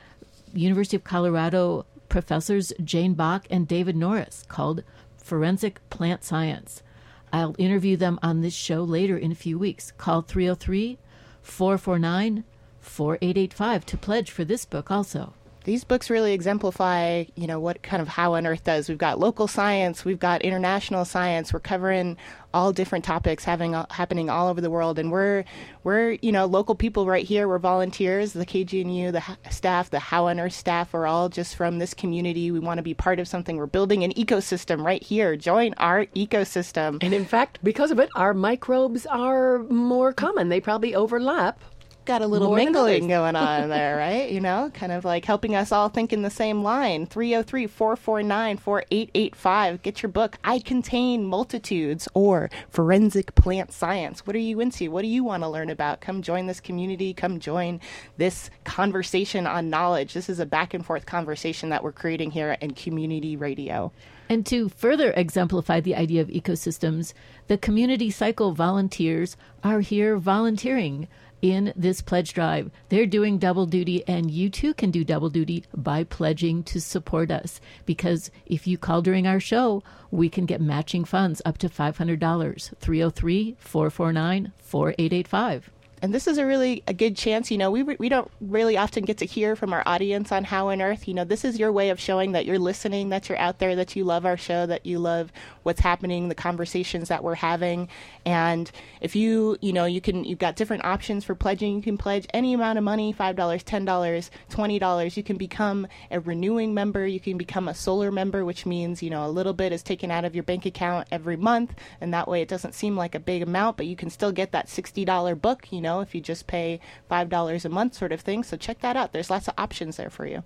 University 0.53 0.97
of 0.97 1.05
Colorado 1.05 1.87
professors 2.17 2.73
Jane 2.83 3.13
Bock 3.13 3.47
and 3.51 3.69
David 3.69 3.95
Norris 3.95 4.43
called 4.49 4.83
Forensic 5.19 5.83
Plant 5.91 6.25
Science. 6.25 6.83
I'll 7.31 7.55
interview 7.59 7.99
them 7.99 8.19
on 8.23 8.41
this 8.41 8.55
show 8.55 8.83
later 8.83 9.19
in 9.19 9.33
a 9.33 9.35
few 9.35 9.59
weeks. 9.59 9.93
Call 9.99 10.23
303 10.23 10.97
449 11.43 12.45
4885 12.81 13.85
to 13.85 13.99
pledge 13.99 14.31
for 14.31 14.47
this 14.47 14.65
book 14.65 14.91
also 14.91 15.35
these 15.67 15.83
books 15.83 16.09
really 16.11 16.33
exemplify, 16.33 17.25
you 17.35 17.49
know, 17.49 17.59
what 17.59 17.83
kind 17.83 18.01
of 18.01 18.07
How 18.07 18.35
on 18.35 18.47
Earth 18.47 18.63
does. 18.63 18.89
We've 18.89 18.97
got 18.97 19.19
local 19.19 19.49
science, 19.49 20.05
we've 20.05 20.21
got 20.21 20.43
international 20.43 21.05
science. 21.05 21.53
We're 21.53 21.59
covering 21.59 22.17
all 22.55 22.73
different 22.73 23.05
topics 23.05 23.43
having 23.45 23.75
uh, 23.75 23.85
happening 23.91 24.31
all 24.31 24.47
over 24.49 24.61
the 24.61 24.71
world, 24.71 24.97
and 24.97 25.11
we're 25.11 25.45
we're 25.83 26.13
you 26.23 26.31
know 26.31 26.47
local 26.47 26.77
people 26.77 27.05
right 27.05 27.27
here. 27.27 27.49
We're 27.49 27.59
volunteers. 27.59 28.33
The 28.33 28.47
KGNU, 28.47 29.11
the 29.11 29.51
staff, 29.51 29.91
the 29.91 29.99
How 29.99 30.29
on 30.29 30.39
Earth 30.39 30.53
staff 30.53 30.95
are 30.95 31.05
all 31.05 31.29
just 31.29 31.57
from 31.57 31.81
this 31.81 31.95
community. 31.95 32.53
We 32.53 32.61
want 32.61 32.79
to 32.79 32.83
be 32.83 32.95
part 32.95 33.19
of 33.19 33.27
something. 33.27 33.57
We're 33.57 33.67
building 33.67 34.05
an 34.05 34.13
ecosystem 34.13 34.85
right 34.85 35.03
here. 35.03 35.37
Join 35.37 35.75
our 35.79 36.07
ecosystem. 36.07 37.03
And 37.03 37.13
in 37.13 37.25
fact, 37.25 37.59
because 37.65 37.91
of 37.91 37.99
it, 37.99 38.09
our 38.15 38.33
microbes 38.33 39.05
are 39.07 39.65
more 39.65 40.13
common. 40.13 40.49
They 40.49 40.61
probably 40.61 40.95
overlap 40.95 41.61
got 42.07 42.23
a 42.23 42.27
little 42.27 42.49
More 42.49 42.57
mingling 42.57 43.09
going 43.09 43.37
on 43.37 43.69
there, 43.69 43.97
right? 43.97 44.31
You 44.31 44.41
know, 44.41 44.71
kind 44.73 44.93
of 44.93 45.05
like 45.05 45.25
helping 45.25 45.55
us 45.55 45.73
all 45.73 45.89
think 45.89 46.13
in 46.13 46.23
the 46.23 46.31
same 46.31 46.63
line. 46.63 47.07
303 47.07 47.67
449 47.67 48.57
4885. 48.57 49.83
Get 49.83 50.03
your 50.03 50.11
book, 50.11 50.39
I 50.45 50.61
Contain 50.61 51.27
Multitudes 51.27 52.09
or 52.15 52.49
Forensic 52.71 53.35
Plant 53.35 53.73
Science. 53.73 54.27
What 54.27 54.37
are 54.37 54.41
you 54.41 54.61
into? 54.61 54.91
What 54.91 55.03
do 55.03 55.09
you 55.09 55.25
want 55.25 55.43
to 55.43 55.49
learn 55.49 55.69
about? 55.69 56.01
Come 56.01 56.23
join 56.23 56.47
this 56.47 56.61
community. 56.61 57.13
Come 57.13 57.41
join 57.41 57.81
this 58.17 58.51
conversation 58.65 59.47
on 59.47 59.69
knowledge. 59.69 60.15
This 60.15 60.29
is 60.29 60.41
a 60.41 60.47
back 60.47 60.73
and 60.73 60.87
forth 60.87 61.05
conversation 61.05 61.69
that 61.71 61.83
we're 61.83 61.93
creating 61.93 62.31
here 62.31 62.57
in 62.61 62.73
community 62.73 63.37
radio. 63.37 63.93
And 64.29 64.45
to 64.47 64.69
further 64.69 65.13
exemplify 65.13 65.81
the 65.81 65.95
idea 65.95 66.21
of 66.21 66.29
ecosystems, 66.29 67.13
the 67.47 67.59
community 67.59 68.11
cycle 68.11 68.53
volunteers 68.53 69.37
are 69.63 69.81
here 69.81 70.17
volunteering 70.17 71.07
in 71.43 71.73
this 71.77 72.01
pledge 72.01 72.33
drive. 72.33 72.71
They're 72.89 73.07
doing 73.07 73.39
double 73.39 73.67
duty, 73.67 74.07
and 74.09 74.31
you 74.31 74.51
too 74.51 74.75
can 74.75 74.91
do 74.91 75.05
double 75.05 75.31
duty 75.31 75.65
by 75.75 76.05
pledging 76.05 76.63
to 76.65 76.81
support 76.81 77.31
us. 77.31 77.61
Because 77.85 78.31
if 78.47 78.67
you 78.67 78.79
call 78.79 79.03
during 79.03 79.27
our 79.27 79.41
show, 79.41 79.83
we 80.11 80.29
can 80.29 80.47
get 80.47 80.61
matching 80.61 81.05
funds 81.05 81.43
up 81.45 81.59
to 81.59 81.69
$500. 81.69 82.77
303 82.79 83.57
449 83.59 84.53
4885 84.59 85.71
and 86.03 86.15
this 86.15 86.27
is 86.27 86.39
a 86.39 86.47
really 86.47 86.83
a 86.87 86.95
good 86.95 87.17
chance 87.17 87.51
you 87.51 87.59
know 87.59 87.71
we 87.71 87.83
we 87.83 88.09
don't 88.09 88.31
really 88.41 88.77
often 88.77 89.05
get 89.05 89.19
to 89.19 89.25
hear 89.27 89.57
from 89.57 89.73
our 89.73 89.83
audience 89.87 90.31
on 90.31 90.45
how 90.45 90.69
on 90.69 90.83
earth 90.83 91.09
you 91.09 91.15
know 91.15 91.25
this 91.25 91.45
is 91.45 91.59
your 91.59 91.73
way 91.73 91.91
of 91.91 91.99
showing 91.99 92.33
that 92.33 92.45
you're 92.45 92.59
listening 92.59 93.09
that 93.09 93.29
you're 93.29 93.39
out 93.39 93.59
there 93.59 93.77
that 93.77 93.97
you 93.97 94.05
love 94.05 94.27
our 94.27 94.37
show 94.37 94.67
that 94.67 94.85
you 94.85 94.99
love 94.99 95.33
what's 95.63 95.81
happening 95.81 96.29
the 96.29 96.35
conversations 96.35 97.09
that 97.09 97.25
we're 97.25 97.35
having. 97.35 97.89
And 98.25 98.71
if 99.01 99.17
you 99.17 99.57
you 99.61 99.73
know 99.73 99.85
you 99.85 100.01
can 100.01 100.25
you've 100.25 100.39
got 100.39 100.57
different 100.57 100.85
options 100.85 101.25
for 101.25 101.35
pledging. 101.35 101.77
You 101.77 101.83
can 101.83 101.99
pledge 101.99 102.27
any 102.33 102.55
amount 102.55 102.79
of 102.79 102.85
money 102.85 103.13
$5 103.13 103.35
$10 103.35 104.31
$20 104.51 105.17
you 105.17 105.23
can 105.23 105.37
become 105.37 105.87
a 106.11 106.21
renewing 106.21 106.75
member. 106.75 107.07
You 107.07 107.21
can 107.21 107.37
become 107.37 107.69
a 107.69 107.75
solar 107.75 108.13
member 108.13 108.45
which 108.45 108.67
means 108.67 109.03
you 109.03 109.11
know 109.11 109.27
a 109.27 109.31
little 109.31 109.53
bit 109.53 109.73
is 109.73 109.83
taken 109.83 110.11
out 110.11 110.25
of 110.25 110.35
your 110.35 110.45
bank 110.45 110.67
account 110.67 111.09
every 111.11 111.37
month. 111.37 111.75
And 112.01 112.13
that 112.15 112.29
way 112.29 112.43
it 112.43 112.49
doesn't 112.49 112.75
seem 112.75 112.97
like 112.97 113.15
a 113.15 113.21
big 113.21 113.43
amount 113.43 113.77
but 113.77 113.87
you 113.87 113.97
can 113.97 114.11
still 114.11 114.33
get 114.33 114.53
that 114.53 114.67
$60 114.69 115.41
book 115.41 115.67
you 115.73 115.81
know 115.81 115.86
know, 115.87 116.01
if 116.01 116.15
you 116.15 116.21
just 116.21 116.47
pay 116.47 116.81
$5 117.11 117.65
a 117.65 117.69
month, 117.69 117.95
sort 117.95 118.13
of 118.13 118.21
thing. 118.21 118.45
So 118.45 118.57
check 118.57 118.81
that 118.81 118.97
out. 118.97 119.13
There's 119.13 119.31
lots 119.31 119.49
of 119.49 119.55
options 119.57 119.97
there 119.97 120.11
for 120.11 120.27
you. 120.27 120.43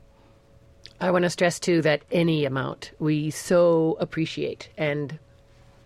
I 1.01 1.11
want 1.11 1.25
to 1.25 1.31
stress 1.31 1.59
too 1.59 1.83
that 1.83 2.03
any 2.11 2.45
amount 2.45 2.93
we 2.99 3.31
so 3.31 3.97
appreciate 4.01 4.69
and 4.77 5.19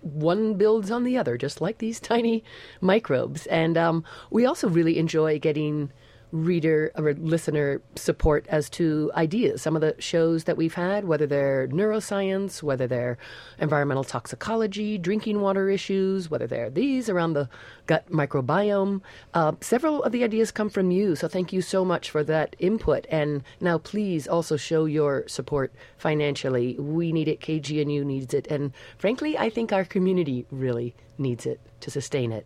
one 0.00 0.54
builds 0.54 0.90
on 0.90 1.04
the 1.04 1.16
other, 1.16 1.38
just 1.38 1.60
like 1.60 1.78
these 1.78 2.00
tiny 2.12 2.44
microbes. 2.80 3.46
And 3.46 3.78
um, 3.78 4.04
we 4.30 4.44
also 4.44 4.68
really 4.68 4.98
enjoy 4.98 5.38
getting 5.38 5.92
reader 6.34 6.90
or 6.96 7.14
listener 7.14 7.80
support 7.94 8.44
as 8.48 8.68
to 8.68 9.08
ideas. 9.14 9.62
Some 9.62 9.76
of 9.76 9.82
the 9.82 9.94
shows 10.00 10.44
that 10.44 10.56
we've 10.56 10.74
had, 10.74 11.04
whether 11.04 11.28
they're 11.28 11.68
neuroscience, 11.68 12.60
whether 12.60 12.88
they're 12.88 13.16
environmental 13.60 14.02
toxicology, 14.02 14.98
drinking 14.98 15.40
water 15.40 15.70
issues, 15.70 16.28
whether 16.28 16.48
they're 16.48 16.70
these 16.70 17.08
around 17.08 17.34
the 17.34 17.48
gut 17.86 18.10
microbiome, 18.10 19.00
uh, 19.32 19.52
several 19.60 20.02
of 20.02 20.10
the 20.10 20.24
ideas 20.24 20.50
come 20.50 20.68
from 20.68 20.90
you. 20.90 21.14
So 21.14 21.28
thank 21.28 21.52
you 21.52 21.62
so 21.62 21.84
much 21.84 22.10
for 22.10 22.24
that 22.24 22.56
input. 22.58 23.06
And 23.10 23.44
now 23.60 23.78
please 23.78 24.26
also 24.26 24.56
show 24.56 24.86
your 24.86 25.28
support 25.28 25.72
financially. 25.98 26.74
We 26.80 27.12
need 27.12 27.28
it. 27.28 27.40
KGNU 27.40 28.04
needs 28.04 28.34
it. 28.34 28.48
And 28.48 28.72
frankly, 28.98 29.38
I 29.38 29.50
think 29.50 29.72
our 29.72 29.84
community 29.84 30.46
really 30.50 30.96
needs 31.16 31.46
it 31.46 31.60
to 31.80 31.92
sustain 31.92 32.32
it. 32.32 32.44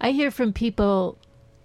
I 0.00 0.12
hear 0.12 0.30
from 0.30 0.52
people 0.52 1.18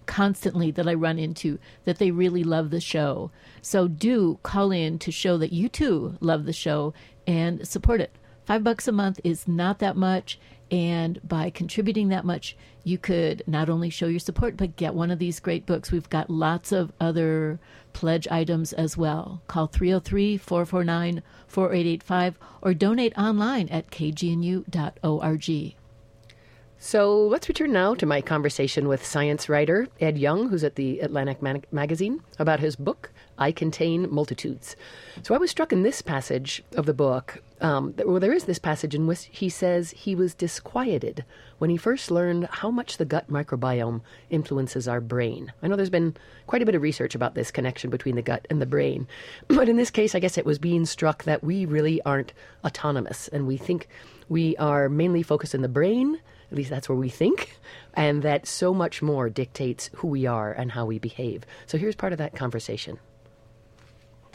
constantly 0.05 0.71
that 0.71 0.87
I 0.87 0.93
run 0.93 1.19
into 1.19 1.59
that 1.85 1.97
they 1.97 2.11
really 2.11 2.43
love 2.43 2.69
the 2.69 2.81
show. 2.81 3.31
So 3.61 3.87
do 3.87 4.39
call 4.43 4.71
in 4.71 4.99
to 4.99 5.11
show 5.11 5.37
that 5.37 5.53
you 5.53 5.69
too 5.69 6.17
love 6.19 6.45
the 6.45 6.53
show 6.53 6.93
and 7.27 7.67
support 7.67 8.01
it. 8.01 8.15
Five 8.45 8.63
bucks 8.63 8.87
a 8.87 8.91
month 8.91 9.19
is 9.23 9.47
not 9.47 9.79
that 9.79 9.95
much. 9.95 10.39
And 10.71 11.19
by 11.27 11.49
contributing 11.49 12.09
that 12.09 12.25
much, 12.25 12.57
you 12.83 12.97
could 12.97 13.43
not 13.45 13.69
only 13.69 13.89
show 13.89 14.07
your 14.07 14.19
support, 14.19 14.57
but 14.57 14.75
get 14.75 14.95
one 14.95 15.11
of 15.11 15.19
these 15.19 15.39
great 15.39 15.65
books. 15.65 15.91
We've 15.91 16.09
got 16.09 16.29
lots 16.29 16.71
of 16.71 16.91
other 16.99 17.59
pledge 17.93 18.27
items 18.29 18.73
as 18.73 18.97
well. 18.97 19.41
Call 19.47 19.67
303 19.67 20.37
449 20.37 21.21
4885 21.47 22.39
or 22.61 22.73
donate 22.73 23.17
online 23.17 23.69
at 23.69 23.91
kgnu.org. 23.91 25.75
So 26.85 27.27
let's 27.27 27.47
return 27.47 27.71
now 27.71 27.95
to 27.95 28.05
my 28.05 28.19
conversation 28.19 28.89
with 28.89 29.05
science 29.05 29.47
writer 29.47 29.87
Ed 30.01 30.17
Yong, 30.17 30.49
who's 30.49 30.65
at 30.65 30.75
the 30.75 30.99
Atlantic 30.99 31.41
Magazine, 31.71 32.21
about 32.37 32.59
his 32.59 32.75
book, 32.75 33.09
I 33.37 33.53
Contain 33.53 34.13
Multitudes. 34.13 34.75
So 35.21 35.33
I 35.33 35.37
was 35.37 35.49
struck 35.49 35.71
in 35.71 35.83
this 35.83 36.01
passage 36.01 36.61
of 36.75 36.85
the 36.85 36.93
book. 36.93 37.41
Um, 37.61 37.93
well, 38.05 38.19
there 38.19 38.33
is 38.33 38.43
this 38.43 38.59
passage 38.59 38.93
in 38.93 39.07
which 39.07 39.29
he 39.31 39.47
says 39.47 39.91
he 39.91 40.13
was 40.13 40.35
disquieted 40.35 41.23
when 41.57 41.69
he 41.69 41.77
first 41.77 42.11
learned 42.11 42.49
how 42.51 42.69
much 42.69 42.97
the 42.97 43.05
gut 43.05 43.29
microbiome 43.31 44.01
influences 44.29 44.85
our 44.85 44.99
brain. 44.99 45.53
I 45.63 45.69
know 45.69 45.77
there's 45.77 45.89
been 45.89 46.17
quite 46.47 46.61
a 46.61 46.65
bit 46.65 46.75
of 46.75 46.81
research 46.81 47.15
about 47.15 47.33
this 47.33 47.49
connection 47.49 47.91
between 47.91 48.17
the 48.17 48.21
gut 48.21 48.45
and 48.49 48.61
the 48.61 48.65
brain, 48.65 49.07
but 49.47 49.69
in 49.69 49.77
this 49.77 49.89
case, 49.89 50.15
I 50.15 50.19
guess 50.19 50.37
it 50.37 50.45
was 50.45 50.59
being 50.59 50.85
struck 50.85 51.23
that 51.23 51.45
we 51.45 51.65
really 51.65 52.01
aren't 52.01 52.33
autonomous 52.65 53.29
and 53.29 53.47
we 53.47 53.55
think 53.55 53.87
we 54.27 54.57
are 54.57 54.89
mainly 54.89 55.23
focused 55.23 55.55
in 55.55 55.61
the 55.61 55.69
brain 55.69 56.19
at 56.53 56.57
least 56.57 56.69
that's 56.69 56.87
where 56.87 56.97
we 56.97 57.09
think, 57.09 57.57
and 57.95 58.21
that 58.21 58.45
so 58.45 58.75
much 58.75 59.01
more 59.01 59.27
dictates 59.27 59.89
who 59.95 60.07
we 60.07 60.27
are 60.27 60.51
and 60.51 60.71
how 60.71 60.85
we 60.85 60.99
behave. 60.99 61.45
So 61.65 61.79
here's 61.79 61.95
part 61.95 62.13
of 62.13 62.19
that 62.19 62.35
conversation. 62.35 62.99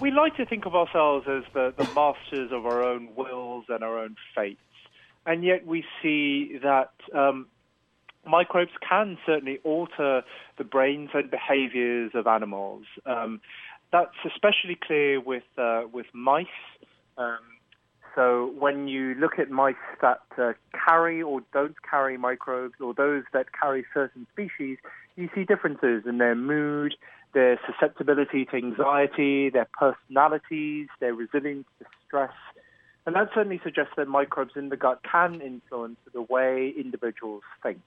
We 0.01 0.11
like 0.11 0.37
to 0.37 0.45
think 0.45 0.67
of 0.67 0.75
ourselves 0.75 1.27
as 1.29 1.45
the, 1.55 1.73
the 1.77 1.89
masters 1.95 2.51
of 2.53 2.67
our 2.67 2.83
own 2.83 3.11
wills 3.15 3.67
and 3.69 3.85
our 3.85 4.01
own 4.01 4.17
fates, 4.35 4.61
and 5.27 5.45
yet 5.45 5.65
we 5.65 5.85
see 6.03 6.59
that 6.61 6.91
um, 7.15 7.47
microbes 8.27 8.73
can 8.87 9.17
certainly 9.25 9.61
alter 9.63 10.23
the 10.57 10.65
brains 10.65 11.11
and 11.15 11.31
behaviors 11.31 12.11
of 12.15 12.27
animals. 12.27 12.83
Um, 13.07 13.41
that's 13.93 14.17
especially 14.27 14.77
clear 14.85 15.21
with 15.21 15.45
uh, 15.57 15.83
with 15.93 16.07
mice. 16.13 16.47
Um, 17.17 17.39
so 18.19 18.53
when 18.59 18.89
you 18.89 19.15
look 19.15 19.39
at 19.39 19.49
mice 19.49 19.77
that 20.03 20.23
uh, 20.37 20.55
carry 20.73 21.23
or 21.23 21.41
don't 21.53 21.77
carry 21.89 22.19
microbes, 22.19 22.75
or 22.81 22.93
those 22.93 23.23
that 23.33 23.47
carry 23.53 23.85
certain 23.95 24.27
species, 24.33 24.77
you 25.15 25.29
see 25.37 25.45
differences 25.45 26.03
in 26.05 26.19
their 26.19 26.35
mood, 26.35 26.97
their 27.33 27.61
susceptibility 27.65 28.45
to 28.47 28.57
anxiety, 28.57 29.51
their 29.51 29.69
personalities, 29.79 30.89
their 30.99 31.15
resilience 31.15 31.69
to 31.79 31.87
stress. 32.09 32.33
And 33.07 33.15
that 33.15 33.29
certainly 33.33 33.61
suggests 33.63 33.93
that 33.97 34.09
microbes 34.09 34.55
in 34.57 34.71
the 34.71 34.77
gut 34.77 35.01
can 35.09 35.41
influence 35.41 35.99
the 36.13 36.23
way 36.23 36.75
individuals 36.77 37.45
think. 37.63 37.79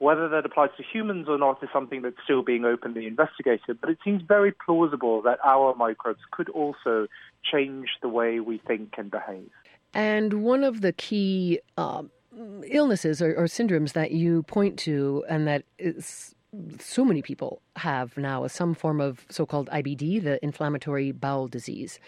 Whether 0.00 0.30
that 0.30 0.46
applies 0.46 0.70
to 0.78 0.82
humans 0.82 1.26
or 1.28 1.36
not 1.36 1.62
is 1.62 1.68
something 1.74 2.00
that's 2.00 2.16
still 2.24 2.42
being 2.42 2.64
openly 2.64 3.06
investigated, 3.06 3.82
but 3.82 3.90
it 3.90 3.98
seems 4.02 4.22
very 4.22 4.50
plausible 4.50 5.20
that 5.22 5.38
our 5.44 5.74
microbes 5.74 6.20
could 6.30 6.48
also 6.48 7.06
change 7.44 7.90
the 8.00 8.08
way 8.08 8.40
we 8.40 8.58
think 8.66 8.94
and 8.96 9.10
behave. 9.10 9.50
And 9.92 10.42
one 10.42 10.64
of 10.64 10.80
the 10.80 10.92
key 10.92 11.60
uh, 11.76 12.04
illnesses 12.66 13.20
or, 13.20 13.34
or, 13.34 13.44
syndromes 13.44 13.92
that 13.92 14.12
you 14.12 14.42
point 14.44 14.78
to 14.80 15.22
and 15.28 15.46
that 15.46 15.64
is 15.78 16.34
so 16.78 17.04
many 17.04 17.20
people 17.20 17.60
have 17.76 18.16
now 18.16 18.44
is 18.44 18.52
some 18.52 18.74
form 18.74 19.02
of 19.02 19.26
so-called 19.28 19.68
IBD, 19.70 20.22
the 20.24 20.42
inflammatory 20.42 21.12
bowel 21.12 21.46
disease. 21.46 21.98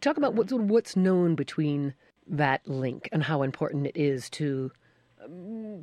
Talk 0.00 0.16
about 0.16 0.34
what's 0.34 0.52
what's 0.52 0.96
known 0.96 1.34
between 1.34 1.94
that 2.26 2.66
link 2.66 3.08
and 3.12 3.24
how 3.24 3.42
important 3.42 3.86
it 3.86 3.96
is 3.96 4.30
to 4.30 4.72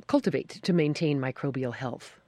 cultivate 0.06 0.60
to 0.62 0.72
maintain 0.72 1.20
microbial 1.20 1.74
health. 1.74 2.18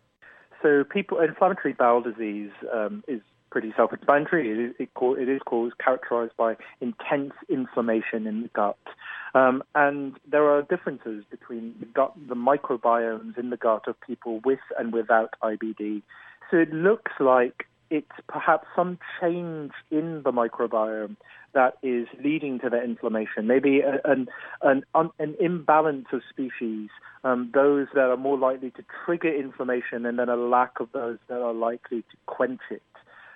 So, 0.62 0.84
people 0.84 1.20
inflammatory 1.20 1.74
bowel 1.74 2.00
disease 2.00 2.50
um, 2.72 3.02
is 3.08 3.20
pretty 3.50 3.72
self-explanatory. 3.76 4.50
It 4.50 4.58
is, 4.58 4.74
it, 4.78 4.88
it 5.20 5.28
is 5.28 5.40
caused 5.44 5.76
characterized 5.78 6.36
by 6.36 6.56
intense 6.80 7.32
inflammation 7.48 8.26
in 8.26 8.42
the 8.42 8.48
gut. 8.48 8.78
Um, 9.34 9.62
and 9.74 10.18
there 10.30 10.44
are 10.50 10.62
differences 10.62 11.24
between 11.30 11.74
the 11.78 11.86
gut, 11.86 12.14
the 12.28 12.34
microbiomes 12.34 13.38
in 13.38 13.50
the 13.50 13.56
gut 13.56 13.86
of 13.86 14.00
people 14.00 14.40
with 14.44 14.60
and 14.78 14.92
without 14.92 15.34
IBD. 15.42 16.02
So 16.50 16.58
it 16.58 16.72
looks 16.72 17.12
like 17.20 17.66
it's 17.90 18.10
perhaps 18.26 18.66
some 18.74 18.98
change 19.20 19.72
in 19.90 20.22
the 20.22 20.32
microbiome 20.32 21.16
that 21.54 21.74
is 21.82 22.06
leading 22.22 22.58
to 22.60 22.70
the 22.70 22.82
inflammation. 22.82 23.46
Maybe 23.46 23.80
an, 23.80 24.28
an, 24.62 24.84
an 24.94 25.36
imbalance 25.40 26.06
of 26.12 26.22
species, 26.30 26.90
um, 27.24 27.50
those 27.52 27.88
that 27.94 28.10
are 28.10 28.16
more 28.16 28.38
likely 28.38 28.70
to 28.72 28.84
trigger 29.04 29.32
inflammation, 29.34 30.06
and 30.06 30.18
then 30.18 30.28
a 30.28 30.36
lack 30.36 30.80
of 30.80 30.88
those 30.92 31.18
that 31.28 31.40
are 31.40 31.54
likely 31.54 32.02
to 32.02 32.16
quench 32.26 32.60
it. 32.70 32.82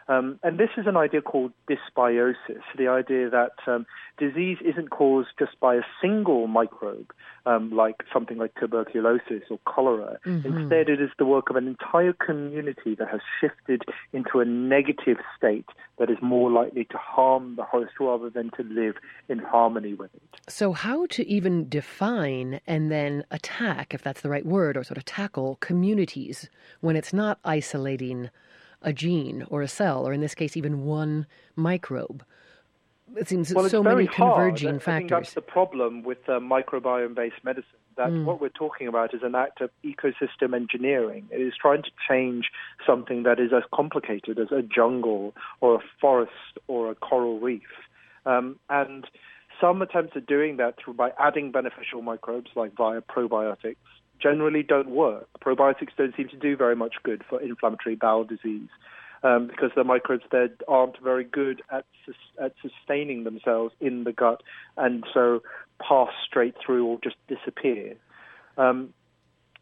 Um, 0.08 0.38
and 0.42 0.58
this 0.58 0.70
is 0.76 0.86
an 0.86 0.96
idea 0.96 1.20
called 1.20 1.52
dysbiosis, 1.68 2.62
the 2.78 2.88
idea 2.88 3.28
that 3.30 3.52
um, 3.66 3.86
disease 4.18 4.58
isn't 4.64 4.90
caused 4.90 5.28
just 5.38 5.58
by 5.58 5.74
a 5.74 5.82
single 6.00 6.46
microbe, 6.46 7.12
um, 7.44 7.70
like 7.74 7.96
something 8.12 8.38
like 8.38 8.52
tuberculosis 8.54 9.42
or 9.50 9.58
cholera. 9.64 10.18
Mm-hmm. 10.24 10.46
Instead, 10.46 10.88
it 10.88 11.00
is 11.00 11.10
the 11.18 11.26
work 11.26 11.50
of 11.50 11.56
an 11.56 11.66
entire 11.66 12.12
community 12.12 12.94
that 12.94 13.08
has 13.08 13.20
shifted 13.40 13.82
into 14.12 14.38
a 14.38 14.44
negative 14.44 15.18
state 15.36 15.66
that 15.98 16.08
is 16.08 16.18
more 16.22 16.50
likely 16.50 16.84
to 16.84 16.98
harm 16.98 17.56
the 17.56 17.64
host 17.64 17.92
rather 17.98 18.30
than 18.30 18.50
to 18.50 18.62
live 18.62 18.94
in 19.28 19.38
harmony 19.38 19.94
with 19.94 20.14
it. 20.14 20.40
So, 20.48 20.72
how 20.72 21.06
to 21.06 21.26
even 21.26 21.68
define 21.68 22.60
and 22.66 22.92
then 22.92 23.24
attack, 23.32 23.92
if 23.92 24.02
that's 24.02 24.20
the 24.20 24.30
right 24.30 24.46
word, 24.46 24.76
or 24.76 24.84
sort 24.84 24.98
of 24.98 25.04
tackle 25.04 25.56
communities 25.56 26.48
when 26.80 26.94
it's 26.94 27.12
not 27.12 27.40
isolating? 27.44 28.30
A 28.82 28.92
gene 28.92 29.44
or 29.48 29.62
a 29.62 29.68
cell, 29.68 30.06
or 30.06 30.12
in 30.12 30.20
this 30.20 30.34
case, 30.34 30.56
even 30.56 30.84
one 30.84 31.26
microbe. 31.54 32.24
It 33.16 33.28
seems 33.28 33.54
well, 33.54 33.68
so 33.68 33.82
many 33.82 34.06
converging 34.06 34.70
hard. 34.70 34.82
factors. 34.82 34.94
I 34.96 34.98
think 34.98 35.10
that's 35.10 35.34
the 35.34 35.40
problem 35.40 36.02
with 36.02 36.18
uh, 36.28 36.40
microbiome-based 36.40 37.44
medicine. 37.44 37.70
That 37.96 38.10
mm. 38.10 38.24
what 38.24 38.42
we're 38.42 38.48
talking 38.50 38.88
about 38.88 39.14
is 39.14 39.22
an 39.22 39.34
act 39.34 39.62
of 39.62 39.70
ecosystem 39.82 40.54
engineering. 40.54 41.28
It 41.30 41.40
is 41.40 41.54
trying 41.58 41.82
to 41.82 41.90
change 42.06 42.50
something 42.86 43.22
that 43.22 43.40
is 43.40 43.52
as 43.56 43.62
complicated 43.72 44.38
as 44.38 44.52
a 44.52 44.60
jungle 44.60 45.34
or 45.62 45.76
a 45.76 45.80
forest 45.98 46.58
or 46.68 46.90
a 46.90 46.94
coral 46.94 47.40
reef. 47.40 47.62
Um, 48.26 48.58
and 48.68 49.06
some 49.60 49.80
attempts 49.80 50.14
at 50.14 50.26
doing 50.26 50.58
that 50.58 50.74
through 50.78 50.94
by 50.94 51.12
adding 51.18 51.52
beneficial 51.52 52.02
microbes, 52.02 52.50
like 52.54 52.76
via 52.76 53.00
probiotics, 53.00 53.76
generally 54.20 54.62
don't 54.62 54.90
work. 54.90 55.28
Probiotics 55.40 55.96
don't 55.96 56.14
seem 56.16 56.28
to 56.28 56.36
do 56.36 56.56
very 56.56 56.76
much 56.76 56.94
good 57.02 57.22
for 57.28 57.40
inflammatory 57.40 57.96
bowel 57.96 58.24
disease 58.24 58.68
um, 59.22 59.46
because 59.48 59.70
the 59.74 59.84
microbes 59.84 60.24
there 60.30 60.48
aren't 60.68 61.00
very 61.02 61.24
good 61.24 61.62
at 61.70 61.84
at 62.40 62.52
sustaining 62.62 63.24
themselves 63.24 63.74
in 63.80 64.04
the 64.04 64.12
gut, 64.12 64.42
and 64.76 65.04
so 65.12 65.42
pass 65.80 66.10
straight 66.26 66.54
through 66.64 66.86
or 66.86 66.98
just 67.02 67.16
disappear. 67.28 67.96
Um, 68.56 68.94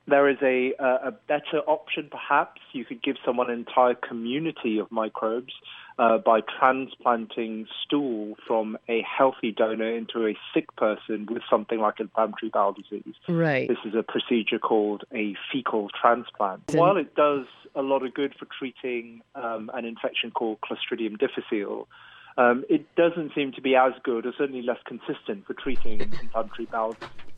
there 0.06 0.28
is 0.28 0.37
a, 0.42 0.73
a, 0.78 1.12
better 1.26 1.61
option, 1.66 2.08
perhaps. 2.11 2.61
You 2.73 2.84
could 2.84 3.02
give 3.02 3.16
someone 3.25 3.50
an 3.50 3.58
entire 3.58 3.94
community 3.94 4.78
of 4.78 4.92
microbes 4.92 5.54
uh, 5.98 6.18
by 6.18 6.40
transplanting 6.58 7.66
stool 7.82 8.36
from 8.46 8.76
a 8.88 9.02
healthy 9.02 9.52
donor 9.52 9.94
into 9.96 10.26
a 10.26 10.36
sick 10.52 10.74
person 10.76 11.26
with 11.30 11.42
something 11.48 11.78
like 11.78 12.00
inflammatory 12.00 12.50
bowel 12.50 12.72
disease. 12.72 13.14
Right. 13.28 13.68
This 13.68 13.78
is 13.84 13.94
a 13.94 14.02
procedure 14.02 14.58
called 14.58 15.04
a 15.12 15.36
fecal 15.52 15.88
transplant. 15.90 16.62
While 16.72 16.96
it 16.96 17.14
does 17.14 17.46
a 17.74 17.83
lot 17.83 18.04
of 18.04 18.14
good 18.14 18.35
for 18.38 18.46
treating 18.59 19.22
um, 19.35 19.70
an 19.74 19.85
infection 19.85 20.30
called 20.30 20.59
Clostridium 20.61 21.18
difficile, 21.18 21.88
um, 22.37 22.64
it 22.68 22.94
doesn't 22.96 23.33
seem 23.35 23.52
to 23.52 23.61
be 23.61 23.76
as 23.76 23.92
good, 24.02 24.26
or 24.26 24.33
certainly 24.37 24.62
less 24.62 24.78
consistent, 24.85 25.46
for 25.46 25.54
treating 25.54 26.00
inflammatory 26.22 26.66
bowel 26.66 26.92
disease. 26.92 27.34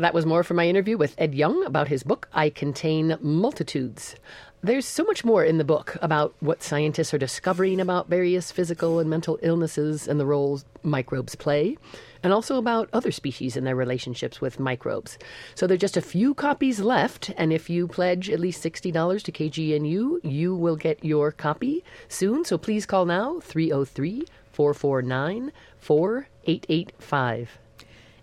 That 0.00 0.14
was 0.14 0.24
more 0.24 0.42
from 0.42 0.56
my 0.56 0.66
interview 0.66 0.96
with 0.96 1.14
Ed 1.18 1.34
Yong 1.34 1.62
about 1.66 1.88
his 1.88 2.02
book, 2.02 2.26
I 2.32 2.48
Contain 2.48 3.18
Multitudes. 3.20 4.16
There's 4.62 4.86
so 4.86 5.04
much 5.04 5.26
more 5.26 5.44
in 5.44 5.58
the 5.58 5.64
book 5.64 5.98
about 6.00 6.34
what 6.40 6.62
scientists 6.62 7.12
are 7.12 7.18
discovering 7.18 7.78
about 7.82 8.08
various 8.08 8.50
physical 8.50 8.98
and 8.98 9.10
mental 9.10 9.38
illnesses 9.42 10.08
and 10.08 10.18
the 10.18 10.24
roles 10.24 10.64
microbes 10.82 11.34
play, 11.34 11.76
and 12.22 12.32
also 12.32 12.56
about 12.56 12.88
other 12.94 13.12
species 13.12 13.58
and 13.58 13.66
their 13.66 13.76
relationships 13.76 14.40
with 14.40 14.58
microbes. 14.58 15.18
So 15.54 15.66
there 15.66 15.74
are 15.74 15.86
just 15.86 15.98
a 15.98 16.00
few 16.00 16.32
copies 16.32 16.80
left, 16.80 17.30
and 17.36 17.52
if 17.52 17.68
you 17.68 17.86
pledge 17.86 18.30
at 18.30 18.40
least 18.40 18.64
$60 18.64 19.22
to 19.22 19.32
KGNU, 19.32 20.20
you 20.24 20.56
will 20.56 20.76
get 20.76 21.04
your 21.04 21.30
copy 21.30 21.84
soon. 22.08 22.46
So 22.46 22.56
please 22.56 22.86
call 22.86 23.04
now 23.04 23.40
303 23.40 24.24
449 24.50 25.52
4885. 25.78 27.58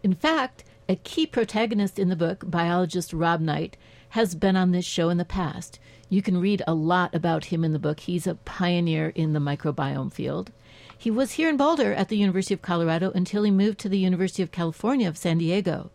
In 0.01 0.15
fact, 0.15 0.63
a 0.89 0.95
key 0.95 1.27
protagonist 1.27 1.99
in 1.99 2.07
the 2.07 2.15
book, 2.15 2.43
biologist 2.47 3.11
Rob 3.11 3.41
Knight, 3.41 3.75
has 4.09 4.35
been 4.35 4.55
on 4.55 4.71
this 4.71 4.85
show 4.85 5.09
in 5.09 5.17
the 5.17 5.25
past. 5.25 5.79
You 6.09 6.21
can 6.21 6.39
read 6.39 6.61
a 6.65 6.73
lot 6.73 7.13
about 7.13 7.45
him 7.45 7.65
in 7.65 7.73
the 7.73 7.79
book. 7.79 7.99
He's 7.99 8.25
a 8.25 8.35
pioneer 8.35 9.09
in 9.09 9.33
the 9.33 9.39
microbiome 9.39 10.13
field. 10.13 10.51
He 10.97 11.11
was 11.11 11.33
here 11.33 11.49
in 11.49 11.57
Boulder 11.57 11.93
at 11.93 12.07
the 12.07 12.17
University 12.17 12.53
of 12.53 12.61
Colorado 12.61 13.11
until 13.11 13.43
he 13.43 13.51
moved 13.51 13.79
to 13.79 13.89
the 13.89 13.99
University 13.99 14.41
of 14.41 14.51
California 14.51 15.09
of 15.09 15.17
San 15.17 15.39
Diego. 15.39 15.91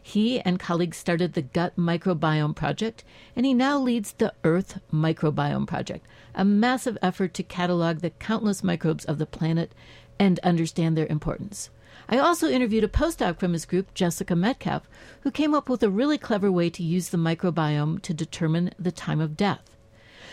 He 0.00 0.40
and 0.40 0.60
colleagues 0.60 0.96
started 0.96 1.32
the 1.32 1.42
Gut 1.42 1.74
Microbiome 1.76 2.54
Project, 2.54 3.02
and 3.34 3.44
he 3.44 3.52
now 3.52 3.80
leads 3.80 4.12
the 4.12 4.32
Earth 4.44 4.80
Microbiome 4.92 5.66
Project, 5.66 6.06
a 6.36 6.44
massive 6.44 6.96
effort 7.02 7.34
to 7.34 7.42
catalog 7.42 7.98
the 7.98 8.10
countless 8.10 8.62
microbes 8.62 9.04
of 9.04 9.18
the 9.18 9.26
planet 9.26 9.72
and 10.20 10.38
understand 10.40 10.96
their 10.96 11.06
importance. 11.08 11.70
I 12.08 12.18
also 12.18 12.48
interviewed 12.48 12.84
a 12.84 12.88
postdoc 12.88 13.38
from 13.38 13.52
his 13.52 13.64
group, 13.64 13.92
Jessica 13.92 14.36
Metcalf, 14.36 14.88
who 15.22 15.30
came 15.30 15.54
up 15.54 15.68
with 15.68 15.82
a 15.82 15.90
really 15.90 16.18
clever 16.18 16.52
way 16.52 16.70
to 16.70 16.82
use 16.82 17.08
the 17.08 17.18
microbiome 17.18 18.00
to 18.02 18.14
determine 18.14 18.70
the 18.78 18.92
time 18.92 19.20
of 19.20 19.36
death. 19.36 19.76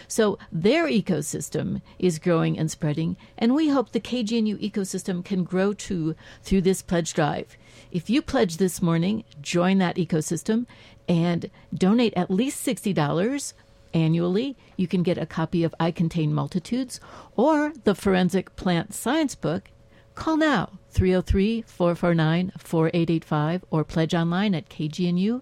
So 0.07 0.37
their 0.51 0.87
ecosystem 0.87 1.81
is 1.97 2.19
growing 2.19 2.59
and 2.59 2.69
spreading, 2.69 3.17
and 3.37 3.55
we 3.55 3.69
hope 3.69 3.91
the 3.91 3.99
KGNU 3.99 4.59
ecosystem 4.59 5.25
can 5.25 5.43
grow 5.43 5.73
too 5.73 6.15
through 6.43 6.61
this 6.61 6.81
pledge 6.81 7.13
drive. 7.13 7.57
If 7.91 8.09
you 8.09 8.21
pledge 8.21 8.57
this 8.57 8.81
morning, 8.81 9.23
join 9.41 9.79
that 9.79 9.95
ecosystem 9.95 10.67
and 11.07 11.49
donate 11.73 12.13
at 12.15 12.29
least 12.29 12.65
$60 12.65 13.53
annually. 13.93 14.57
You 14.77 14.87
can 14.87 15.03
get 15.03 15.17
a 15.17 15.25
copy 15.25 15.63
of 15.63 15.73
I 15.79 15.91
Contain 15.91 16.33
Multitudes 16.33 16.99
or 17.35 17.73
the 17.83 17.95
Forensic 17.95 18.55
Plant 18.55 18.93
Science 18.93 19.35
book 19.35 19.69
Call 20.15 20.37
now 20.37 20.79
303 20.91 21.63
449 21.63 22.51
4885 22.57 23.65
or 23.71 23.83
pledge 23.83 24.13
online 24.13 24.53
at 24.55 24.69
kgnu.org. 24.69 25.41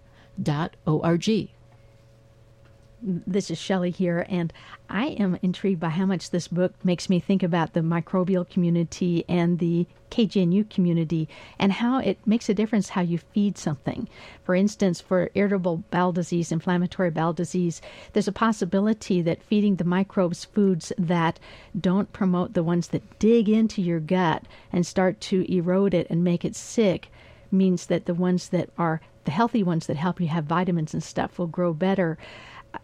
This 3.04 3.50
is 3.50 3.58
Shelley 3.58 3.90
here, 3.90 4.24
and 4.28 4.52
I 4.88 5.06
am 5.06 5.36
intrigued 5.42 5.80
by 5.80 5.88
how 5.88 6.06
much 6.06 6.30
this 6.30 6.46
book 6.46 6.72
makes 6.84 7.10
me 7.10 7.18
think 7.18 7.42
about 7.42 7.72
the 7.72 7.80
microbial 7.80 8.48
community 8.48 9.24
and 9.28 9.58
the 9.58 9.88
KGNU 10.12 10.70
community 10.70 11.28
and 11.58 11.72
how 11.72 11.98
it 11.98 12.24
makes 12.24 12.48
a 12.48 12.54
difference 12.54 12.90
how 12.90 13.00
you 13.00 13.18
feed 13.18 13.58
something. 13.58 14.08
For 14.44 14.54
instance, 14.54 15.00
for 15.00 15.30
irritable 15.34 15.82
bowel 15.90 16.12
disease, 16.12 16.52
inflammatory 16.52 17.10
bowel 17.10 17.32
disease, 17.32 17.82
there's 18.12 18.28
a 18.28 18.32
possibility 18.32 19.20
that 19.20 19.42
feeding 19.42 19.76
the 19.76 19.84
microbes 19.84 20.44
foods 20.44 20.92
that 20.96 21.40
don't 21.80 22.12
promote 22.12 22.54
the 22.54 22.62
ones 22.62 22.86
that 22.88 23.18
dig 23.18 23.48
into 23.48 23.82
your 23.82 23.98
gut 23.98 24.44
and 24.72 24.86
start 24.86 25.20
to 25.22 25.52
erode 25.52 25.92
it 25.92 26.06
and 26.08 26.22
make 26.22 26.44
it 26.44 26.54
sick 26.54 27.10
means 27.50 27.86
that 27.86 28.06
the 28.06 28.14
ones 28.14 28.50
that 28.50 28.70
are 28.78 29.00
the 29.24 29.32
healthy 29.32 29.62
ones 29.62 29.86
that 29.86 29.96
help 29.96 30.20
you 30.20 30.28
have 30.28 30.44
vitamins 30.44 30.94
and 30.94 31.02
stuff 31.02 31.36
will 31.36 31.48
grow 31.48 31.72
better 31.72 32.16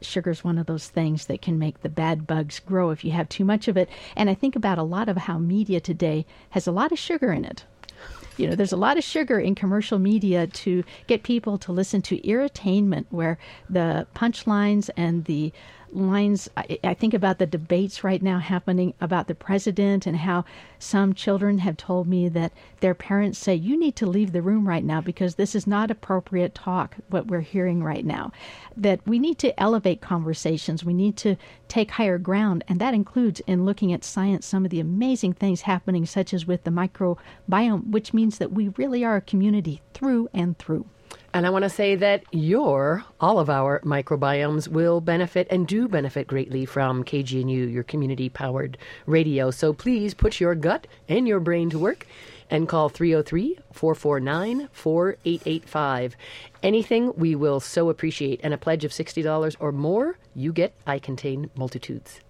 sugar 0.00 0.30
is 0.30 0.44
one 0.44 0.58
of 0.58 0.66
those 0.66 0.88
things 0.88 1.26
that 1.26 1.42
can 1.42 1.58
make 1.58 1.82
the 1.82 1.88
bad 1.88 2.26
bugs 2.26 2.60
grow 2.60 2.90
if 2.90 3.04
you 3.04 3.12
have 3.12 3.28
too 3.28 3.44
much 3.44 3.68
of 3.68 3.76
it. 3.76 3.88
And 4.16 4.28
I 4.28 4.34
think 4.34 4.56
about 4.56 4.78
a 4.78 4.82
lot 4.82 5.08
of 5.08 5.16
how 5.16 5.38
media 5.38 5.80
today 5.80 6.26
has 6.50 6.66
a 6.66 6.72
lot 6.72 6.92
of 6.92 6.98
sugar 6.98 7.32
in 7.32 7.44
it. 7.44 7.64
You 8.36 8.48
know, 8.48 8.54
there's 8.54 8.72
a 8.72 8.76
lot 8.76 8.96
of 8.96 9.02
sugar 9.02 9.40
in 9.40 9.56
commercial 9.56 9.98
media 9.98 10.46
to 10.46 10.84
get 11.08 11.24
people 11.24 11.58
to 11.58 11.72
listen 11.72 12.02
to 12.02 12.20
irritainment, 12.20 13.06
where 13.10 13.36
the 13.68 14.06
punchlines 14.14 14.90
and 14.96 15.24
the 15.24 15.52
lines. 15.92 16.48
I, 16.56 16.78
I 16.84 16.94
think 16.94 17.14
about 17.14 17.38
the 17.38 17.46
debates 17.46 18.04
right 18.04 18.22
now 18.22 18.38
happening 18.38 18.94
about 19.00 19.26
the 19.26 19.34
president 19.34 20.06
and 20.06 20.16
how 20.16 20.44
some 20.78 21.14
children 21.14 21.58
have 21.58 21.76
told 21.76 22.06
me 22.06 22.28
that 22.28 22.52
their 22.80 22.94
parents 22.94 23.38
say, 23.38 23.54
You 23.54 23.78
need 23.78 23.96
to 23.96 24.06
leave 24.06 24.32
the 24.32 24.42
room 24.42 24.68
right 24.68 24.84
now 24.84 25.00
because 25.00 25.34
this 25.34 25.54
is 25.54 25.66
not 25.66 25.90
appropriate 25.90 26.54
talk, 26.54 26.96
what 27.08 27.26
we're 27.26 27.40
hearing 27.40 27.82
right 27.82 28.04
now. 28.04 28.32
That 28.76 29.00
we 29.06 29.18
need 29.18 29.38
to 29.38 29.58
elevate 29.60 30.00
conversations, 30.00 30.84
we 30.84 30.94
need 30.94 31.16
to 31.18 31.36
take 31.68 31.92
higher 31.92 32.18
ground, 32.18 32.64
and 32.68 32.80
that 32.80 32.94
includes 32.94 33.40
in 33.46 33.64
looking 33.64 33.92
at 33.92 34.04
science 34.04 34.46
some 34.46 34.64
of 34.64 34.70
the 34.70 34.80
amazing 34.80 35.34
things 35.34 35.62
happening, 35.62 36.06
such 36.06 36.32
as 36.32 36.46
with 36.46 36.64
the 36.64 36.70
microbiome, 36.70 37.90
which 37.90 38.14
means 38.14 38.38
that 38.38 38.52
we 38.52 38.68
really 38.76 39.04
are 39.04 39.16
a 39.16 39.20
community 39.20 39.80
through 39.94 40.28
and 40.32 40.58
through. 40.58 40.86
And 41.34 41.46
I 41.46 41.50
want 41.50 41.64
to 41.64 41.70
say 41.70 41.94
that 41.94 42.24
your, 42.32 43.04
all 43.20 43.38
of 43.38 43.50
our 43.50 43.80
microbiomes 43.80 44.66
will 44.66 45.00
benefit 45.00 45.46
and 45.50 45.66
do 45.66 45.86
benefit 45.86 46.26
greatly 46.26 46.64
from 46.64 47.04
KGNU, 47.04 47.70
your 47.72 47.82
community 47.82 48.30
powered 48.30 48.78
radio. 49.04 49.50
So 49.50 49.74
please 49.74 50.14
put 50.14 50.40
your 50.40 50.54
gut 50.54 50.86
and 51.06 51.28
your 51.28 51.40
brain 51.40 51.68
to 51.70 51.78
work 51.78 52.06
and 52.50 52.66
call 52.66 52.88
303 52.88 53.58
449 53.72 54.68
4885. 54.72 56.16
Anything 56.62 57.12
we 57.14 57.34
will 57.34 57.60
so 57.60 57.90
appreciate. 57.90 58.40
And 58.42 58.54
a 58.54 58.58
pledge 58.58 58.84
of 58.84 58.92
$60 58.92 59.56
or 59.60 59.70
more, 59.70 60.18
you 60.34 60.52
get 60.52 60.74
I 60.86 60.98
Contain 60.98 61.50
Multitudes. 61.54 62.20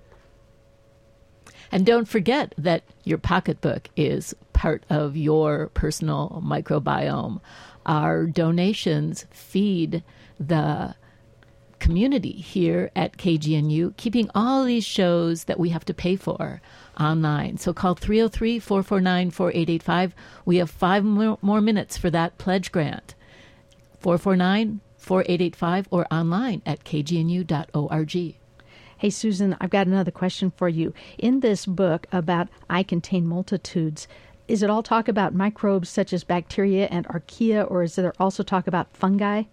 And 1.70 1.84
don't 1.84 2.08
forget 2.08 2.54
that 2.58 2.82
your 3.04 3.18
pocketbook 3.18 3.90
is 3.96 4.34
part 4.52 4.84
of 4.90 5.16
your 5.16 5.68
personal 5.68 6.42
microbiome. 6.44 7.40
Our 7.88 8.26
donations 8.26 9.26
feed 9.30 10.04
the 10.38 10.94
community 11.78 12.32
here 12.32 12.90
at 12.94 13.16
KGNU, 13.16 13.96
keeping 13.96 14.30
all 14.34 14.64
these 14.64 14.84
shows 14.84 15.44
that 15.44 15.58
we 15.58 15.70
have 15.70 15.84
to 15.86 15.94
pay 15.94 16.16
for 16.16 16.60
online. 17.00 17.56
So 17.56 17.72
call 17.72 17.94
303 17.94 18.58
449 18.58 19.30
4885. 19.30 20.14
We 20.44 20.56
have 20.58 20.70
five 20.70 21.04
more 21.04 21.60
minutes 21.60 21.96
for 21.96 22.10
that 22.10 22.36
pledge 22.36 22.70
grant. 22.72 23.14
449 24.00 24.80
4885 24.98 25.88
or 25.90 26.06
online 26.10 26.62
at 26.66 26.84
kgnu.org. 26.84 28.34
Hey, 28.98 29.10
Susan, 29.10 29.56
I've 29.60 29.70
got 29.70 29.86
another 29.86 30.10
question 30.10 30.52
for 30.56 30.68
you. 30.68 30.92
In 31.18 31.38
this 31.38 31.66
book 31.66 32.08
about 32.10 32.48
I 32.68 32.82
Contain 32.82 33.26
Multitudes, 33.26 34.08
is 34.48 34.62
it 34.62 34.70
all 34.70 34.82
talk 34.82 35.08
about 35.08 35.34
microbes 35.34 35.90
such 35.90 36.12
as 36.12 36.24
bacteria 36.24 36.86
and 36.86 37.06
archaea, 37.08 37.70
or 37.70 37.82
is 37.82 37.94
there 37.96 38.14
also 38.18 38.42
talk 38.42 38.66
about 38.66 38.96
fungi? 38.96 39.44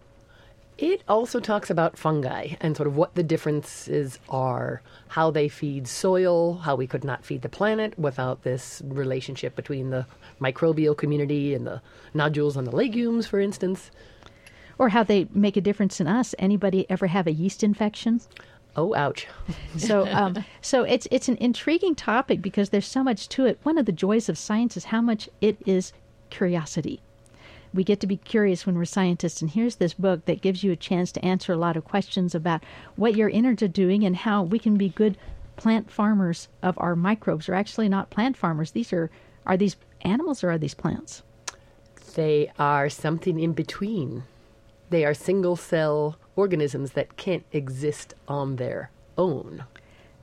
It 0.77 1.03
also 1.07 1.39
talks 1.39 1.69
about 1.69 1.97
fungi 1.97 2.55
and 2.59 2.75
sort 2.75 2.87
of 2.87 2.97
what 2.97 3.15
the 3.15 3.23
differences 3.23 4.19
are, 4.27 4.81
how 5.09 5.31
they 5.31 5.47
feed 5.47 5.87
soil, 5.87 6.55
how 6.55 6.75
we 6.75 6.87
could 6.87 7.03
not 7.03 7.25
feed 7.25 7.43
the 7.43 7.49
planet 7.49 7.97
without 7.97 8.43
this 8.43 8.81
relationship 8.85 9.55
between 9.55 9.89
the 9.89 10.05
microbial 10.41 10.97
community 10.97 11.53
and 11.53 11.65
the 11.65 11.81
nodules 12.13 12.57
on 12.57 12.65
the 12.65 12.75
legumes, 12.75 13.27
for 13.27 13.39
instance. 13.39 13.89
Or 14.77 14.89
how 14.89 15.03
they 15.03 15.27
make 15.33 15.55
a 15.55 15.61
difference 15.61 16.01
in 16.01 16.07
us. 16.07 16.35
Anybody 16.39 16.85
ever 16.89 17.07
have 17.07 17.27
a 17.27 17.31
yeast 17.31 17.63
infection? 17.63 18.19
Oh, 18.75 18.93
ouch. 18.93 19.27
so, 19.77 20.05
um, 20.07 20.43
so 20.61 20.83
it's 20.83 21.07
it's 21.11 21.29
an 21.29 21.37
intriguing 21.37 21.95
topic 21.95 22.41
because 22.41 22.69
there's 22.69 22.87
so 22.87 23.03
much 23.03 23.29
to 23.29 23.45
it. 23.45 23.59
One 23.63 23.77
of 23.77 23.85
the 23.85 23.91
joys 23.91 24.27
of 24.27 24.37
science 24.37 24.75
is 24.75 24.85
how 24.85 25.01
much 25.01 25.29
it 25.41 25.57
is 25.65 25.93
curiosity. 26.29 27.01
We 27.73 27.83
get 27.83 27.99
to 28.01 28.07
be 28.07 28.17
curious 28.17 28.65
when 28.65 28.75
we're 28.75 28.85
scientists, 28.85 29.41
and 29.41 29.51
here's 29.51 29.75
this 29.75 29.93
book 29.93 30.25
that 30.25 30.41
gives 30.41 30.63
you 30.63 30.71
a 30.71 30.77
chance 30.77 31.11
to 31.13 31.25
answer 31.25 31.51
a 31.51 31.57
lot 31.57 31.75
of 31.75 31.83
questions 31.83 32.33
about 32.33 32.63
what 32.95 33.15
your 33.15 33.29
innards 33.29 33.63
are 33.63 33.67
doing 33.67 34.03
and 34.03 34.15
how 34.15 34.43
we 34.43 34.59
can 34.59 34.77
be 34.77 34.89
good 34.89 35.17
plant 35.57 35.91
farmers 35.91 36.47
of 36.61 36.77
our 36.77 36.95
microbes. 36.95 37.47
Or 37.49 37.53
actually, 37.53 37.89
not 37.89 38.09
plant 38.09 38.37
farmers. 38.37 38.71
These 38.71 38.91
are 38.93 39.09
are 39.45 39.57
these 39.57 39.75
animals 40.01 40.43
or 40.43 40.51
are 40.51 40.57
these 40.57 40.73
plants? 40.73 41.23
They 42.15 42.51
are 42.57 42.89
something 42.89 43.39
in 43.39 43.53
between. 43.53 44.23
They 44.89 45.05
are 45.05 45.13
single 45.13 45.55
cell 45.55 46.17
organisms 46.35 46.91
that 46.91 47.17
can't 47.17 47.45
exist 47.51 48.13
on 48.27 48.57
their 48.57 48.91
own. 49.17 49.63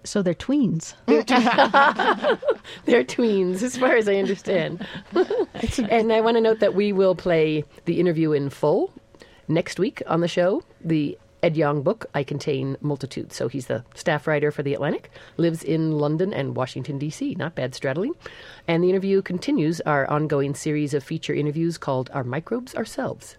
So 0.05 0.23
they're 0.23 0.35
tweens. 0.35 0.95
they're 1.07 3.05
tweens, 3.05 3.63
as 3.63 3.77
far 3.77 3.97
as 3.97 4.09
I 4.09 4.17
understand. 4.17 4.87
and 5.91 6.13
I 6.13 6.21
want 6.21 6.37
to 6.37 6.41
note 6.41 6.61
that 6.61 6.75
we 6.75 6.93
will 6.93 7.15
play 7.15 7.65
the 7.85 8.01
interview 8.01 8.33
in 8.33 8.51
full 8.51 8.93
next 9.49 9.79
week 9.79 10.03
on 10.07 10.21
the 10.21 10.29
show. 10.29 10.63
The 10.81 11.19
Ed 11.43 11.57
Yong 11.57 11.83
book, 11.83 12.07
I 12.15 12.23
Contain 12.23 12.77
Multitudes. 12.81 13.35
So 13.35 13.49
he's 13.49 13.67
the 13.67 13.85
staff 13.95 14.29
writer 14.29 14.53
for 14.53 14.63
The 14.63 14.75
Atlantic, 14.75 15.11
lives 15.37 15.65
in 15.65 15.99
London 15.99 16.33
and 16.33 16.55
Washington, 16.55 16.99
D.C. 16.99 17.35
Not 17.35 17.57
bad 17.57 17.75
straddling. 17.75 18.15
And 18.69 18.83
the 18.83 18.91
interview 18.91 19.23
continues 19.23 19.81
our 19.81 20.09
ongoing 20.09 20.55
series 20.55 20.95
of 20.95 21.03
feature 21.03 21.35
interviews 21.35 21.79
called 21.79 22.11
Our 22.13 22.23
Microbes 22.23 22.77
Ourselves. 22.77 23.37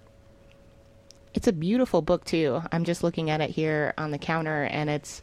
It's 1.34 1.48
a 1.48 1.54
beautiful 1.54 2.02
book 2.02 2.26
too. 2.26 2.62
I'm 2.72 2.84
just 2.84 3.04
looking 3.04 3.30
at 3.30 3.42
it 3.42 3.50
here 3.50 3.94
on 3.98 4.12
the 4.12 4.18
counter, 4.18 4.66
and 4.66 4.90
it's 4.90 5.22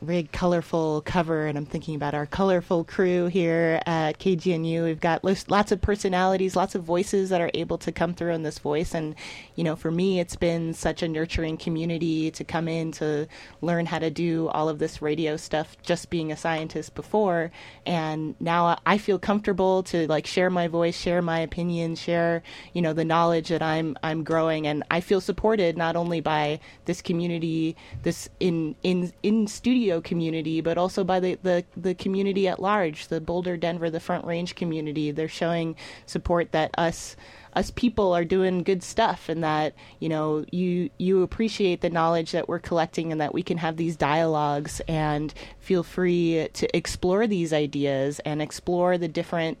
very 0.00 0.24
colorful 0.24 1.02
cover, 1.02 1.46
and 1.46 1.58
I'm 1.58 1.66
thinking 1.66 1.94
about 1.94 2.14
our 2.14 2.26
colorful 2.26 2.84
crew 2.84 3.26
here 3.26 3.80
at 3.86 4.18
KGNU. 4.18 4.84
We've 4.84 5.00
got 5.00 5.24
lots 5.24 5.72
of 5.72 5.80
personalities, 5.80 6.56
lots 6.56 6.74
of 6.74 6.82
voices 6.82 7.30
that 7.30 7.40
are 7.40 7.50
able 7.54 7.78
to 7.78 7.92
come 7.92 8.14
through 8.14 8.32
in 8.32 8.42
this 8.42 8.58
voice. 8.58 8.94
And, 8.94 9.14
you 9.54 9.64
know, 9.64 9.76
for 9.76 9.90
me, 9.90 10.20
it's 10.20 10.36
been 10.36 10.72
such 10.74 11.02
a 11.02 11.08
nurturing 11.08 11.56
community 11.56 12.30
to 12.30 12.44
come 12.44 12.68
in 12.68 12.92
to 12.92 13.26
learn 13.60 13.86
how 13.86 13.98
to 13.98 14.10
do 14.10 14.48
all 14.48 14.68
of 14.68 14.78
this 14.78 15.02
radio 15.02 15.36
stuff 15.36 15.76
just 15.82 16.10
being 16.10 16.32
a 16.32 16.36
scientist 16.36 16.94
before. 16.94 17.50
And 17.84 18.34
now 18.40 18.78
I 18.86 18.98
feel 18.98 19.18
comfortable 19.18 19.82
to 19.84 20.06
like 20.08 20.26
share 20.26 20.50
my 20.50 20.68
voice, 20.68 20.96
share 20.96 21.22
my 21.22 21.40
opinion, 21.40 21.96
share, 21.96 22.42
you 22.72 22.82
know, 22.82 22.92
the 22.92 23.04
knowledge 23.04 23.48
that 23.48 23.62
I'm 23.62 23.96
I'm 24.02 24.24
growing. 24.24 24.66
And 24.66 24.84
I 24.90 25.00
feel 25.00 25.20
supported 25.20 25.76
not 25.76 25.96
only 25.96 26.20
by 26.20 26.60
this 26.84 27.02
community, 27.02 27.76
this 28.02 28.28
in 28.40 28.74
in 28.82 29.12
in 29.22 29.46
studio 29.66 30.00
community, 30.00 30.60
but 30.60 30.78
also 30.78 31.02
by 31.02 31.18
the, 31.18 31.36
the, 31.42 31.64
the 31.76 31.92
community 31.92 32.46
at 32.46 32.62
large, 32.62 33.08
the 33.08 33.20
Boulder, 33.20 33.56
Denver, 33.56 33.90
the 33.90 33.98
Front 33.98 34.24
Range 34.24 34.54
community. 34.54 35.10
They're 35.10 35.26
showing 35.26 35.74
support 36.06 36.52
that 36.52 36.70
us 36.78 37.16
us 37.52 37.72
people 37.72 38.12
are 38.12 38.24
doing 38.24 38.62
good 38.62 38.80
stuff 38.84 39.28
and 39.28 39.42
that 39.42 39.74
you 39.98 40.08
know 40.08 40.44
you 40.52 40.88
you 40.98 41.22
appreciate 41.22 41.80
the 41.80 41.90
knowledge 41.90 42.30
that 42.30 42.48
we're 42.48 42.60
collecting 42.60 43.10
and 43.10 43.20
that 43.20 43.34
we 43.34 43.42
can 43.42 43.58
have 43.58 43.76
these 43.76 43.96
dialogues 43.96 44.80
and 44.86 45.34
feel 45.58 45.82
free 45.82 46.46
to 46.52 46.76
explore 46.76 47.26
these 47.26 47.52
ideas 47.52 48.20
and 48.20 48.40
explore 48.40 48.96
the 48.98 49.08
different 49.08 49.58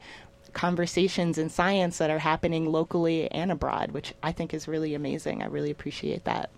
conversations 0.52 1.36
in 1.36 1.48
science 1.48 1.98
that 1.98 2.10
are 2.10 2.20
happening 2.20 2.70
locally 2.70 3.30
and 3.32 3.50
abroad 3.50 3.90
which 3.92 4.12
i 4.22 4.30
think 4.30 4.52
is 4.52 4.68
really 4.68 4.94
amazing 4.94 5.42
i 5.42 5.46
really 5.46 5.70
appreciate 5.70 6.22
that 6.24 6.50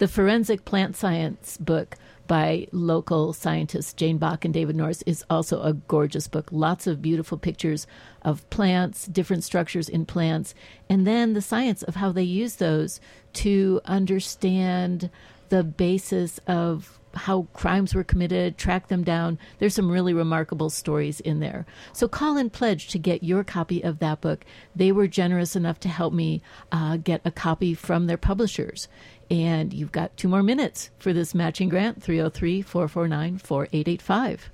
the 0.00 0.08
forensic 0.08 0.64
plant 0.64 0.96
science 0.96 1.58
book 1.58 1.94
by 2.26 2.66
local 2.72 3.34
scientists 3.34 3.92
Jane 3.92 4.16
Bock 4.16 4.46
and 4.46 4.54
David 4.54 4.74
Norris 4.74 5.02
is 5.02 5.26
also 5.28 5.60
a 5.60 5.74
gorgeous 5.74 6.26
book. 6.26 6.48
Lots 6.50 6.86
of 6.86 7.02
beautiful 7.02 7.36
pictures 7.36 7.86
of 8.22 8.48
plants, 8.48 9.06
different 9.06 9.44
structures 9.44 9.90
in 9.90 10.06
plants, 10.06 10.54
and 10.88 11.06
then 11.06 11.34
the 11.34 11.42
science 11.42 11.82
of 11.82 11.96
how 11.96 12.12
they 12.12 12.22
use 12.22 12.56
those 12.56 12.98
to 13.34 13.82
understand 13.84 15.10
the 15.50 15.62
basis 15.62 16.40
of 16.46 16.98
how 17.12 17.48
crimes 17.52 17.94
were 17.94 18.04
committed, 18.04 18.56
track 18.56 18.88
them 18.88 19.02
down. 19.02 19.38
There's 19.58 19.74
some 19.74 19.90
really 19.90 20.14
remarkable 20.14 20.70
stories 20.70 21.20
in 21.20 21.40
there. 21.40 21.66
So 21.92 22.08
call 22.08 22.36
and 22.36 22.52
pledge 22.52 22.88
to 22.88 22.98
get 22.98 23.24
your 23.24 23.44
copy 23.44 23.82
of 23.82 23.98
that 23.98 24.20
book. 24.20 24.44
They 24.74 24.92
were 24.92 25.08
generous 25.08 25.56
enough 25.56 25.80
to 25.80 25.88
help 25.88 26.12
me 26.12 26.40
uh, 26.70 26.98
get 26.98 27.20
a 27.24 27.30
copy 27.30 27.74
from 27.74 28.06
their 28.06 28.16
publishers. 28.16 28.88
And 29.30 29.72
you've 29.72 29.92
got 29.92 30.16
two 30.16 30.28
more 30.28 30.42
minutes 30.42 30.90
for 30.98 31.12
this 31.12 31.34
matching 31.34 31.68
grant 31.68 32.02
303 32.02 32.62
449 32.62 33.38
4885. 33.38 34.50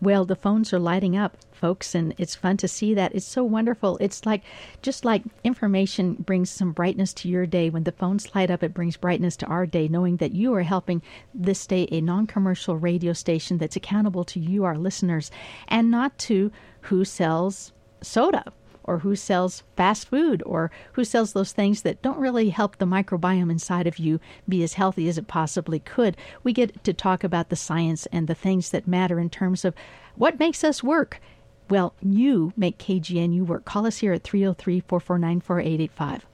Well, 0.00 0.24
the 0.24 0.34
phones 0.34 0.72
are 0.72 0.78
lighting 0.78 1.16
up, 1.16 1.36
folks, 1.52 1.94
and 1.94 2.14
it's 2.18 2.34
fun 2.34 2.56
to 2.58 2.68
see 2.68 2.94
that. 2.94 3.14
It's 3.14 3.26
so 3.26 3.44
wonderful. 3.44 3.98
It's 4.00 4.24
like 4.26 4.42
just 4.82 5.04
like 5.04 5.22
information 5.44 6.14
brings 6.14 6.50
some 6.50 6.72
brightness 6.72 7.12
to 7.14 7.28
your 7.28 7.46
day. 7.46 7.70
When 7.70 7.84
the 7.84 7.92
phones 7.92 8.34
light 8.34 8.50
up, 8.50 8.62
it 8.62 8.74
brings 8.74 8.96
brightness 8.96 9.36
to 9.36 9.46
our 9.46 9.66
day, 9.66 9.86
knowing 9.86 10.16
that 10.16 10.34
you 10.34 10.54
are 10.54 10.62
helping 10.62 11.02
this 11.34 11.66
day 11.66 11.86
a 11.92 12.00
non 12.00 12.26
commercial 12.26 12.76
radio 12.76 13.12
station 13.12 13.58
that's 13.58 13.76
accountable 13.76 14.24
to 14.24 14.40
you, 14.40 14.64
our 14.64 14.78
listeners, 14.78 15.30
and 15.68 15.90
not 15.90 16.16
to 16.18 16.50
who 16.82 17.04
sells 17.04 17.72
soda 18.00 18.52
or 18.88 19.00
who 19.00 19.14
sells 19.14 19.62
fast 19.76 20.08
food 20.08 20.42
or 20.46 20.70
who 20.92 21.04
sells 21.04 21.34
those 21.34 21.52
things 21.52 21.82
that 21.82 22.00
don't 22.00 22.18
really 22.18 22.48
help 22.48 22.78
the 22.78 22.86
microbiome 22.86 23.50
inside 23.50 23.86
of 23.86 23.98
you 23.98 24.18
be 24.48 24.62
as 24.62 24.74
healthy 24.74 25.08
as 25.08 25.18
it 25.18 25.28
possibly 25.28 25.78
could. 25.78 26.16
We 26.42 26.54
get 26.54 26.82
to 26.84 26.94
talk 26.94 27.22
about 27.22 27.50
the 27.50 27.56
science 27.56 28.06
and 28.06 28.26
the 28.26 28.34
things 28.34 28.70
that 28.70 28.88
matter 28.88 29.20
in 29.20 29.28
terms 29.28 29.64
of 29.64 29.74
what 30.16 30.40
makes 30.40 30.64
us 30.64 30.82
work. 30.82 31.20
Well, 31.68 31.94
you 32.00 32.54
make 32.56 32.78
KGNU 32.78 33.42
work. 33.42 33.66
Call 33.66 33.84
us 33.84 33.98
here 33.98 34.14
at 34.14 34.24
303 34.24 34.80
449 34.80 35.40
4885. 35.42 36.26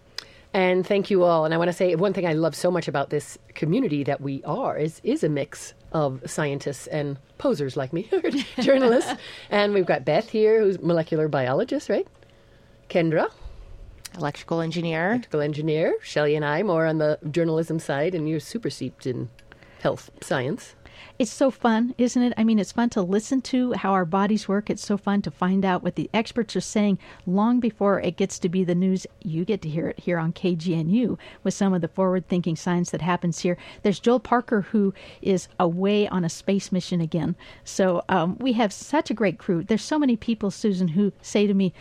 And 0.54 0.86
thank 0.86 1.10
you 1.10 1.24
all. 1.24 1.44
And 1.44 1.52
I 1.52 1.56
want 1.56 1.68
to 1.68 1.72
say 1.72 1.96
one 1.96 2.12
thing 2.12 2.24
I 2.24 2.34
love 2.34 2.54
so 2.54 2.70
much 2.70 2.86
about 2.86 3.10
this 3.10 3.36
community 3.54 4.04
that 4.04 4.20
we 4.20 4.44
are 4.44 4.78
is 4.78 5.00
is 5.02 5.24
a 5.24 5.28
mix 5.28 5.74
of 5.90 6.22
scientists 6.24 6.86
and 6.86 7.18
posers 7.38 7.76
like 7.76 7.92
me, 7.92 8.08
journalists. 8.60 9.12
and 9.50 9.74
we've 9.74 9.86
got 9.86 10.04
Beth 10.04 10.30
here, 10.30 10.60
who's 10.60 10.80
molecular 10.80 11.26
biologist, 11.26 11.88
right? 11.88 12.06
Kendra, 12.94 13.28
Electrical 14.16 14.60
engineer. 14.60 15.08
electrical 15.08 15.40
engineer. 15.40 15.96
Shelley 16.00 16.36
and 16.36 16.44
I 16.44 16.62
more 16.62 16.86
on 16.86 16.98
the 16.98 17.18
journalism 17.28 17.80
side, 17.80 18.14
and 18.14 18.28
you're 18.28 18.38
super 18.38 18.70
seeped 18.70 19.04
in 19.04 19.30
health 19.80 20.12
science. 20.20 20.76
It's 21.18 21.32
so 21.32 21.50
fun, 21.50 21.92
isn't 21.98 22.22
it? 22.22 22.32
I 22.36 22.44
mean, 22.44 22.60
it's 22.60 22.70
fun 22.70 22.90
to 22.90 23.02
listen 23.02 23.42
to 23.42 23.72
how 23.72 23.90
our 23.92 24.04
bodies 24.04 24.46
work. 24.46 24.70
It's 24.70 24.86
so 24.86 24.96
fun 24.96 25.22
to 25.22 25.32
find 25.32 25.64
out 25.64 25.82
what 25.82 25.96
the 25.96 26.08
experts 26.14 26.54
are 26.54 26.60
saying 26.60 27.00
long 27.26 27.58
before 27.58 28.00
it 28.00 28.16
gets 28.16 28.38
to 28.38 28.48
be 28.48 28.62
the 28.62 28.76
news. 28.76 29.08
You 29.22 29.44
get 29.44 29.60
to 29.62 29.68
hear 29.68 29.88
it 29.88 29.98
here 29.98 30.18
on 30.18 30.32
KGNU 30.32 31.18
with 31.42 31.52
some 31.54 31.74
of 31.74 31.80
the 31.80 31.88
forward 31.88 32.28
thinking 32.28 32.54
science 32.54 32.90
that 32.90 33.02
happens 33.02 33.40
here. 33.40 33.56
There's 33.82 33.98
Joel 33.98 34.20
Parker, 34.20 34.60
who 34.60 34.94
is 35.20 35.48
away 35.58 36.06
on 36.06 36.24
a 36.24 36.28
space 36.28 36.70
mission 36.70 37.00
again. 37.00 37.34
So 37.64 38.04
um, 38.08 38.38
we 38.38 38.52
have 38.52 38.72
such 38.72 39.10
a 39.10 39.14
great 39.14 39.38
crew. 39.40 39.64
There's 39.64 39.82
so 39.82 39.98
many 39.98 40.16
people, 40.16 40.52
Susan, 40.52 40.86
who 40.86 41.12
say 41.22 41.48
to 41.48 41.54
me, 41.54 41.72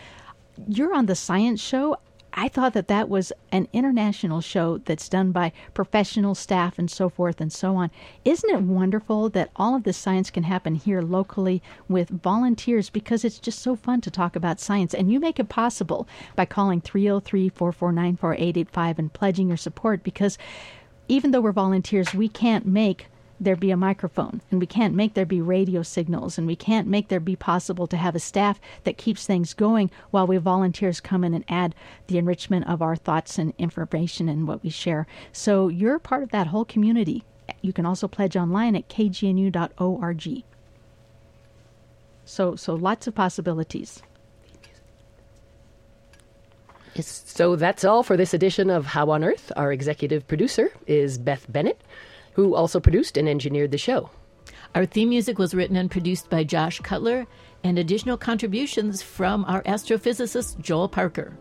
You're 0.68 0.94
on 0.94 1.08
the 1.08 1.16
science 1.16 1.62
show. 1.62 1.98
I 2.36 2.48
thought 2.48 2.74
that 2.74 2.88
that 2.88 3.10
was 3.10 3.32
an 3.52 3.68
international 3.74 4.42
show 4.42 4.80
that's 4.80 5.08
done 5.08 5.32
by 5.32 5.52
professional 5.76 6.34
staff 6.34 6.80
and 6.80 6.90
so 6.90 7.08
forth 7.10 7.40
and 7.40 7.54
so 7.54 7.76
on. 7.76 7.92
Isn't 8.26 8.50
it 8.50 8.62
wonderful 8.64 9.30
that 9.30 9.52
all 9.56 9.76
of 9.76 9.84
this 9.84 9.98
science 9.98 10.32
can 10.32 10.44
happen 10.44 10.74
here 10.74 11.02
locally 11.04 11.62
with 11.88 12.10
volunteers 12.10 12.90
because 12.90 13.24
it's 13.24 13.38
just 13.38 13.60
so 13.60 13.76
fun 13.76 14.02
to 14.02 14.10
talk 14.10 14.36
about 14.36 14.60
science? 14.60 14.96
And 14.96 15.12
you 15.12 15.20
make 15.20 15.40
it 15.40 15.50
possible 15.50 16.08
by 16.36 16.46
calling 16.46 16.82
303 16.82 17.50
449 17.50 18.16
4885 18.16 19.00
and 19.00 19.14
pledging 19.14 19.48
your 19.50 19.58
support 19.58 20.02
because 20.02 20.40
even 21.08 21.32
though 21.32 21.42
we're 21.42 21.52
volunteers, 21.52 22.14
we 22.14 22.28
can't 22.28 22.66
make 22.66 23.08
there 23.40 23.56
be 23.56 23.72
a 23.72 23.78
microphone 23.78 24.42
and 24.52 24.60
we 24.60 24.66
can't 24.66 24.94
make 24.94 25.14
there 25.14 25.26
be 25.26 25.42
radio 25.42 25.84
signals 25.84 26.38
and 26.38 26.48
we 26.48 26.56
can't 26.56 26.88
make 26.88 27.08
there 27.08 27.20
be 27.20 27.36
possible 27.36 27.88
to 27.88 27.98
have 27.98 28.16
a 28.16 28.20
staff 28.20 28.60
that 28.84 28.98
keeps 28.98 29.26
things 29.26 29.54
going 29.54 29.90
while 30.12 30.28
we 30.28 30.38
volunteers 30.38 31.02
come 31.02 31.24
in 31.24 31.34
and 31.34 31.44
add 31.48 31.76
the 32.08 32.18
enrichment 32.18 32.68
of 32.68 32.82
our 32.82 32.96
thoughts 32.96 33.38
and 33.38 33.54
information 33.58 34.30
and 34.30 34.48
what 34.48 34.64
we 34.64 34.70
share. 34.70 35.08
So 35.32 35.68
you're 35.68 36.00
part 36.00 36.24
of 36.24 36.32
that 36.32 36.48
whole 36.48 36.66
community. 36.66 37.24
You 37.62 37.74
can 37.74 37.86
also 37.86 38.08
pledge 38.08 38.36
online 38.36 38.76
at 38.76 38.90
kgnu.org. 38.90 40.44
So 42.26 42.56
so 42.56 42.74
lots 42.76 43.08
of 43.08 43.16
possibilities. 43.16 44.02
So 47.02 47.56
that's 47.56 47.84
all 47.84 48.04
for 48.04 48.16
this 48.16 48.34
edition 48.34 48.70
of 48.70 48.86
How 48.86 49.10
on 49.10 49.24
Earth. 49.24 49.52
Our 49.56 49.72
executive 49.72 50.28
producer 50.28 50.72
is 50.86 51.18
Beth 51.18 51.46
Bennett, 51.52 51.82
who 52.34 52.56
also 52.56 52.80
produced 52.80 53.18
and 53.18 53.28
engineered 53.30 53.72
the 53.72 53.78
show. 53.78 54.10
Our 54.76 54.86
theme 54.86 55.10
music 55.10 55.38
was 55.38 55.54
written 55.54 55.76
and 55.76 55.90
produced 55.90 56.30
by 56.30 56.44
Josh 56.44 56.80
Cutler, 56.80 57.28
and 57.64 57.80
additional 57.80 58.18
contributions 58.18 59.02
from 59.02 59.46
our 59.46 59.64
astrophysicist 59.64 60.60
Joel 60.60 60.90
Parker. 60.90 61.38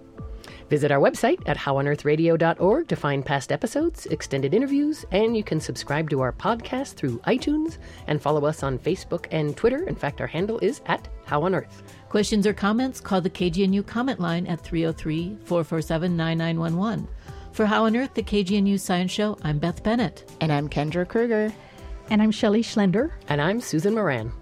Visit 0.70 0.90
our 0.90 1.00
website 1.00 1.40
at 1.46 1.58
howonearthradio.org 1.58 2.88
to 2.88 2.96
find 2.96 3.26
past 3.26 3.52
episodes, 3.52 4.06
extended 4.06 4.54
interviews, 4.54 5.04
and 5.10 5.36
you 5.36 5.44
can 5.44 5.60
subscribe 5.60 6.08
to 6.10 6.20
our 6.20 6.32
podcast 6.32 6.94
through 6.94 7.18
iTunes 7.26 7.78
and 8.06 8.22
follow 8.22 8.46
us 8.46 8.62
on 8.62 8.78
Facebook 8.78 9.26
and 9.30 9.56
Twitter. 9.56 9.86
In 9.86 9.94
fact, 9.94 10.20
our 10.20 10.26
handle 10.26 10.58
is 10.60 10.80
at 10.86 11.08
How 11.26 11.42
on 11.42 11.54
Earth. 11.54 11.82
Questions 12.08 12.46
or 12.46 12.54
comments, 12.54 13.00
call 13.00 13.20
the 13.20 13.30
KGNU 13.30 13.86
comment 13.86 14.18
line 14.18 14.46
at 14.46 14.60
303 14.60 15.36
447 15.44 16.16
9911. 16.16 17.08
For 17.52 17.66
How 17.66 17.84
on 17.84 17.94
Earth, 17.96 18.14
the 18.14 18.22
KGNU 18.22 18.80
Science 18.80 19.12
Show, 19.12 19.36
I'm 19.42 19.58
Beth 19.58 19.82
Bennett. 19.82 20.24
And 20.40 20.50
I'm 20.50 20.70
Kendra 20.70 21.06
Kruger. 21.06 21.52
And 22.08 22.22
I'm 22.22 22.30
Shelley 22.30 22.62
Schlender. 22.62 23.12
And 23.28 23.42
I'm 23.42 23.60
Susan 23.60 23.94
Moran. 23.94 24.32